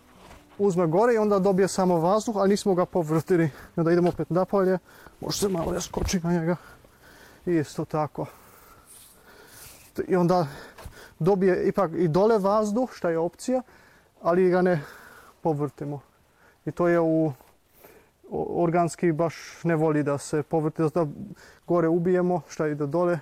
uzme 0.58 0.86
gore 0.86 1.14
i 1.14 1.18
onda 1.18 1.38
dobije 1.38 1.68
samo 1.68 1.98
vazduh, 1.98 2.36
ali 2.36 2.50
nismo 2.50 2.74
ga 2.74 2.86
povrtili. 2.86 3.44
I 3.44 3.80
onda 3.80 3.92
idemo 3.92 4.08
opet 4.08 4.30
napolje, 4.30 4.78
može 5.20 5.38
se 5.38 5.48
malo 5.48 5.80
skoči 5.80 6.20
na 6.22 6.32
njega. 6.32 6.56
I 7.46 7.54
isto 7.54 7.84
tako. 7.84 8.26
I 10.08 10.16
onda 10.16 10.46
dobije 11.18 11.68
ipak 11.68 11.90
i 11.96 12.08
dole 12.08 12.38
vazduh, 12.38 12.90
šta 12.92 13.10
je 13.10 13.18
opcija, 13.18 13.62
ali 14.22 14.50
ga 14.50 14.62
ne 14.62 14.80
povrtimo. 15.42 16.00
I 16.66 16.72
to 16.72 16.88
je 16.88 17.00
u, 17.00 17.32
organski 18.32 19.12
baš 19.12 19.34
ne 19.64 19.76
voli 19.76 20.02
da 20.02 20.18
se 20.18 20.42
povrti, 20.42 20.82
da 20.94 21.06
gore 21.66 21.88
ubijemo, 21.88 22.40
šta 22.48 22.68
ide 22.68 22.86
dole. 22.86 23.18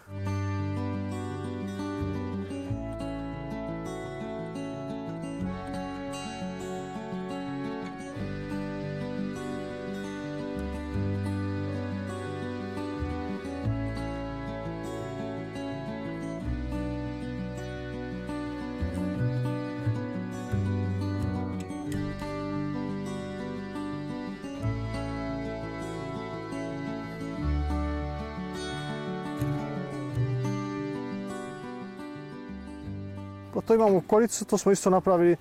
Imamo 33.80 34.02
koricu, 34.06 34.44
to 34.44 34.58
smo 34.58 34.72
isto 34.72 34.90
napravili 34.90 35.36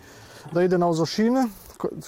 da 0.52 0.64
ide 0.64 0.78
na 0.78 0.88
ozošine, 0.88 1.48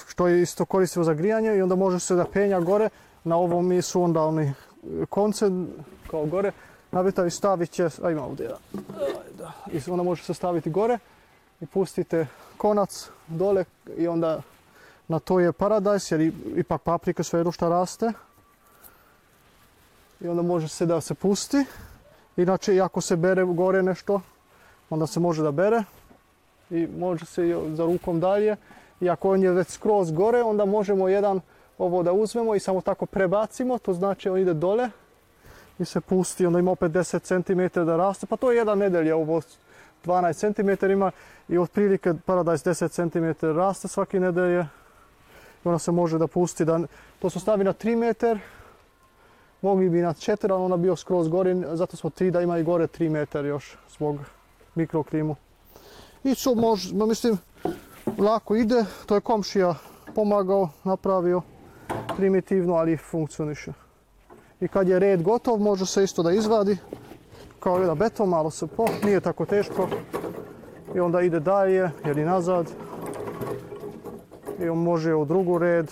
što 0.08 0.28
je 0.28 0.41
isto 0.41 0.65
koristimo 0.65 1.06
za 1.06 1.13
grijanje 1.13 1.56
i 1.56 1.62
onda 1.62 1.76
može 1.76 2.00
se 2.00 2.15
da 2.15 2.26
penja 2.26 2.60
gore. 2.60 2.89
Na 3.24 3.36
ovom 3.38 3.82
su 3.82 4.04
onda 4.04 4.22
oni 4.24 4.44
e, 4.44 4.54
konce 5.10 5.46
kao 6.12 6.26
gore 6.26 6.52
nabita 6.91 7.26
i 7.26 7.30
stavit 7.32 7.72
će, 7.72 7.89
a 8.04 8.12
ima 8.12 8.26
ovdje 8.26 8.44
jedan. 8.44 8.60
Da. 9.38 9.52
I 9.72 9.91
onda 9.91 10.04
može 10.04 10.24
se 10.24 10.34
staviti 10.34 10.70
gore 10.70 11.00
i 11.62 11.65
pustite 11.65 12.28
konac 12.58 13.10
dole 13.28 13.65
i 13.98 14.08
onda 14.08 14.41
na 15.08 15.20
to 15.20 15.39
je 15.39 15.52
paradajs 15.52 16.12
jer 16.12 16.22
ipak 16.56 16.82
paprika 16.82 17.24
sve 17.24 17.52
šta 17.52 17.70
raste. 17.70 18.13
I 20.22 20.28
onda 20.28 20.41
može 20.41 20.67
se 20.67 20.86
da 20.86 21.02
se 21.02 21.13
pusti. 21.13 21.65
Inače, 22.38 22.76
i 22.76 22.82
ako 22.82 23.02
se 23.02 23.15
bere 23.15 23.44
gore 23.44 23.84
nešto, 23.84 24.22
onda 24.89 25.08
se 25.08 25.20
može 25.20 25.44
da 25.44 25.52
bere 25.52 25.84
i 26.72 26.88
može 26.98 27.26
se 27.26 27.62
za 27.74 27.86
rukom 27.86 28.20
dalje. 28.20 28.56
I 29.02 29.10
ako 29.10 29.32
on 29.32 29.44
je 29.44 29.52
već 29.52 29.68
skroz 29.68 30.12
gore, 30.12 30.44
onda 30.44 30.66
možemo 30.66 31.08
jedan 31.08 31.42
ovo 31.78 32.04
da 32.04 32.12
uzmemo 32.12 32.56
i 32.56 32.60
samo 32.60 32.82
tako 32.82 33.06
prebacimo, 33.06 33.78
to 33.78 33.94
znači 33.94 34.30
on 34.30 34.40
ide 34.40 34.54
dole 34.54 34.90
i 35.80 35.86
se 35.86 36.02
pusti, 36.02 36.46
onda 36.46 36.60
ima 36.60 36.72
opet 36.72 36.92
10 36.92 37.22
cm 37.22 37.86
da 37.86 37.98
raste, 37.98 38.26
pa 38.26 38.38
to 38.38 38.52
je 38.52 38.58
jedna 38.58 38.76
nedelja, 38.76 39.16
ovo 39.16 39.42
12 40.06 40.78
cm 40.80 40.92
ima 40.92 41.12
i 41.50 41.58
otprilike 41.58 42.14
paradajz 42.26 42.64
10 42.64 42.90
cm 42.90 43.46
raste 43.46 43.88
svaki 43.88 44.20
nedelje 44.20 44.68
i 45.66 45.68
onda 45.68 45.80
se 45.80 45.92
može 45.92 46.18
da 46.18 46.28
pusti, 46.28 46.66
da, 46.66 46.80
to 47.20 47.30
smo 47.30 47.42
stavi 47.42 47.64
na 47.64 47.74
3 47.74 47.96
metar, 47.96 48.40
mogli 49.62 49.90
bi 49.90 50.02
na 50.02 50.14
4, 50.14 50.52
ali 50.52 50.64
onda 50.64 50.78
bio 50.78 50.96
skroz 50.96 51.28
gore, 51.28 51.56
zato 51.74 51.98
smo 51.98 52.10
3 52.10 52.30
da 52.32 52.42
ima 52.42 52.58
i 52.58 52.64
gore 52.64 52.88
3 52.88 53.10
metar 53.10 53.46
još 53.46 53.78
zbog 53.90 54.20
mikroklimu. 54.76 55.36
I 56.24 56.36
može, 56.56 56.96
ma 56.96 57.06
mislim, 57.06 57.38
lako 58.18 58.56
ide, 58.56 58.86
to 59.06 59.16
je 59.16 59.22
komšija 59.22 59.76
pomagao, 60.16 60.70
napravio, 60.84 61.42
primitivno, 62.18 62.74
ali 62.74 62.98
funkcioniše. 62.98 63.74
I 64.62 64.68
kad 64.68 64.88
je 64.88 65.00
red 65.00 65.24
gotov, 65.24 65.60
može 65.60 65.86
se 65.86 66.04
isto 66.04 66.24
da 66.24 66.32
izvadi, 66.32 66.78
kao 67.60 67.80
jedan 67.80 67.98
beton, 67.98 68.30
malo 68.30 68.52
se 68.52 68.68
po, 68.68 68.86
nije 69.04 69.20
tako 69.20 69.46
teško. 69.46 69.88
I 70.96 71.00
onda 71.00 71.22
ide 71.22 71.40
dalje, 71.40 71.90
jer 72.06 72.18
i 72.18 72.26
nazad. 72.26 72.72
I 74.60 74.70
on 74.70 74.78
može 74.78 75.14
u 75.14 75.26
drugu 75.26 75.58
red, 75.58 75.92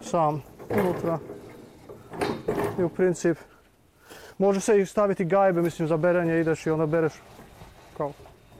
sam 0.00 0.42
unutra. 0.70 1.18
I 2.78 2.82
u 2.82 2.88
princip, 2.88 3.38
može 4.38 4.60
se 4.60 4.80
i 4.80 4.86
staviti 4.86 5.24
gajbe, 5.24 5.62
mislim, 5.62 5.88
za 5.88 5.96
berenje 5.96 6.40
ideš 6.40 6.66
i 6.66 6.70
onda 6.70 6.86
bereš 6.86 7.12
kao, 7.96 8.12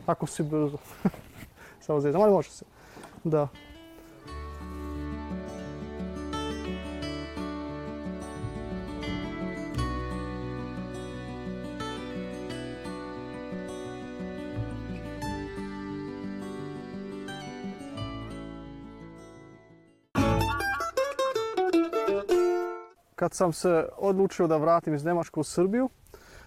ako 0.09 0.27
si 0.27 0.43
brzo. 0.43 0.79
Samo 1.81 2.01
zezam, 2.01 2.21
ali 2.23 2.33
može 2.33 2.51
se. 2.51 2.65
Da. 3.25 3.49
Kad 23.15 23.35
sam 23.35 23.53
se 23.53 23.89
odlučio 23.97 24.47
da 24.47 24.57
vratim 24.57 24.95
iz 24.95 25.05
Njemačke 25.05 25.41
u 25.41 25.45
Srbiju, 25.45 25.89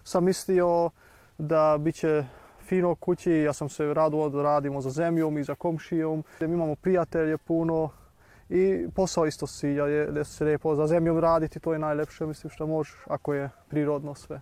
sam 0.04 0.24
mislio 0.24 0.90
da 1.38 1.78
bit 1.80 1.96
će 1.96 2.26
fino 2.72 2.96
kući, 2.96 3.32
ja 3.32 3.54
sam 3.54 3.70
se 3.70 3.94
rado 3.94 4.30
da 4.30 4.42
radimo 4.42 4.82
za 4.82 4.90
zemljom 4.90 5.38
i 5.38 5.44
za 5.44 5.56
komšijom, 5.56 6.24
mi 6.40 6.54
imamo 6.54 6.76
prijatelje 6.76 7.38
puno 7.38 7.90
i 8.50 8.88
posao 8.96 9.26
isto 9.26 9.48
svilja 9.48 9.88
je 9.88 10.06
da 10.12 10.24
se 10.24 10.46
lijepo 10.46 10.76
za 10.76 10.88
zemljom 10.88 11.20
raditi, 11.20 11.60
to 11.60 11.74
je 11.74 11.80
najlepše, 11.80 12.26
mislim 12.26 12.50
što 12.50 12.68
možeš 12.68 12.96
ako 13.08 13.34
je 13.34 13.50
prirodno 13.70 14.16
sve. 14.16 14.42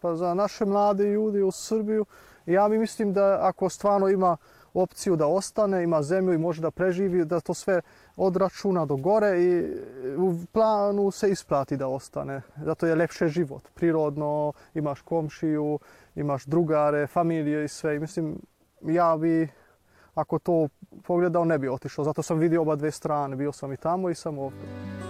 Pa 0.00 0.16
za 0.16 0.34
naše 0.34 0.64
mlade 0.64 1.04
ljudi 1.04 1.42
u 1.42 1.50
Srbiju, 1.50 2.06
ja 2.46 2.68
mi 2.68 2.78
mislim 2.78 3.12
da 3.12 3.38
ako 3.42 3.68
stvarno 3.68 4.08
ima 4.08 4.36
opciju 4.74 5.16
da 5.16 5.26
ostane, 5.26 5.82
ima 5.82 6.02
zemlju 6.02 6.32
i 6.34 6.38
može 6.38 6.62
da 6.62 6.70
preživi, 6.70 7.24
da 7.24 7.40
to 7.40 7.54
sve 7.54 7.80
odračuna 8.16 8.84
do 8.84 8.96
gore 8.96 9.42
i 9.42 9.76
u 10.16 10.34
planu 10.52 11.10
se 11.10 11.30
isplati 11.30 11.76
da 11.76 11.88
ostane. 11.88 12.42
Zato 12.64 12.86
je 12.86 12.94
lepše 12.94 13.28
život, 13.28 13.62
prirodno, 13.74 14.52
imaš 14.74 15.00
komšiju, 15.00 15.78
imaš 16.14 16.44
drugare, 16.44 17.06
familije 17.06 17.64
i 17.64 17.68
sve. 17.68 17.98
Mislim, 17.98 18.38
ja 18.82 19.16
bi, 19.16 19.48
ako 20.14 20.38
to 20.38 20.68
pogledao, 21.06 21.44
ne 21.44 21.58
bi 21.58 21.68
otišao. 21.68 22.04
Zato 22.04 22.22
sam 22.22 22.38
vidio 22.38 22.62
oba 22.62 22.76
dve 22.76 22.90
strane. 22.90 23.36
Bio 23.36 23.52
sam 23.52 23.72
i 23.72 23.76
tamo 23.76 24.10
i 24.10 24.14
sam 24.14 24.38
ovdje. 24.38 25.07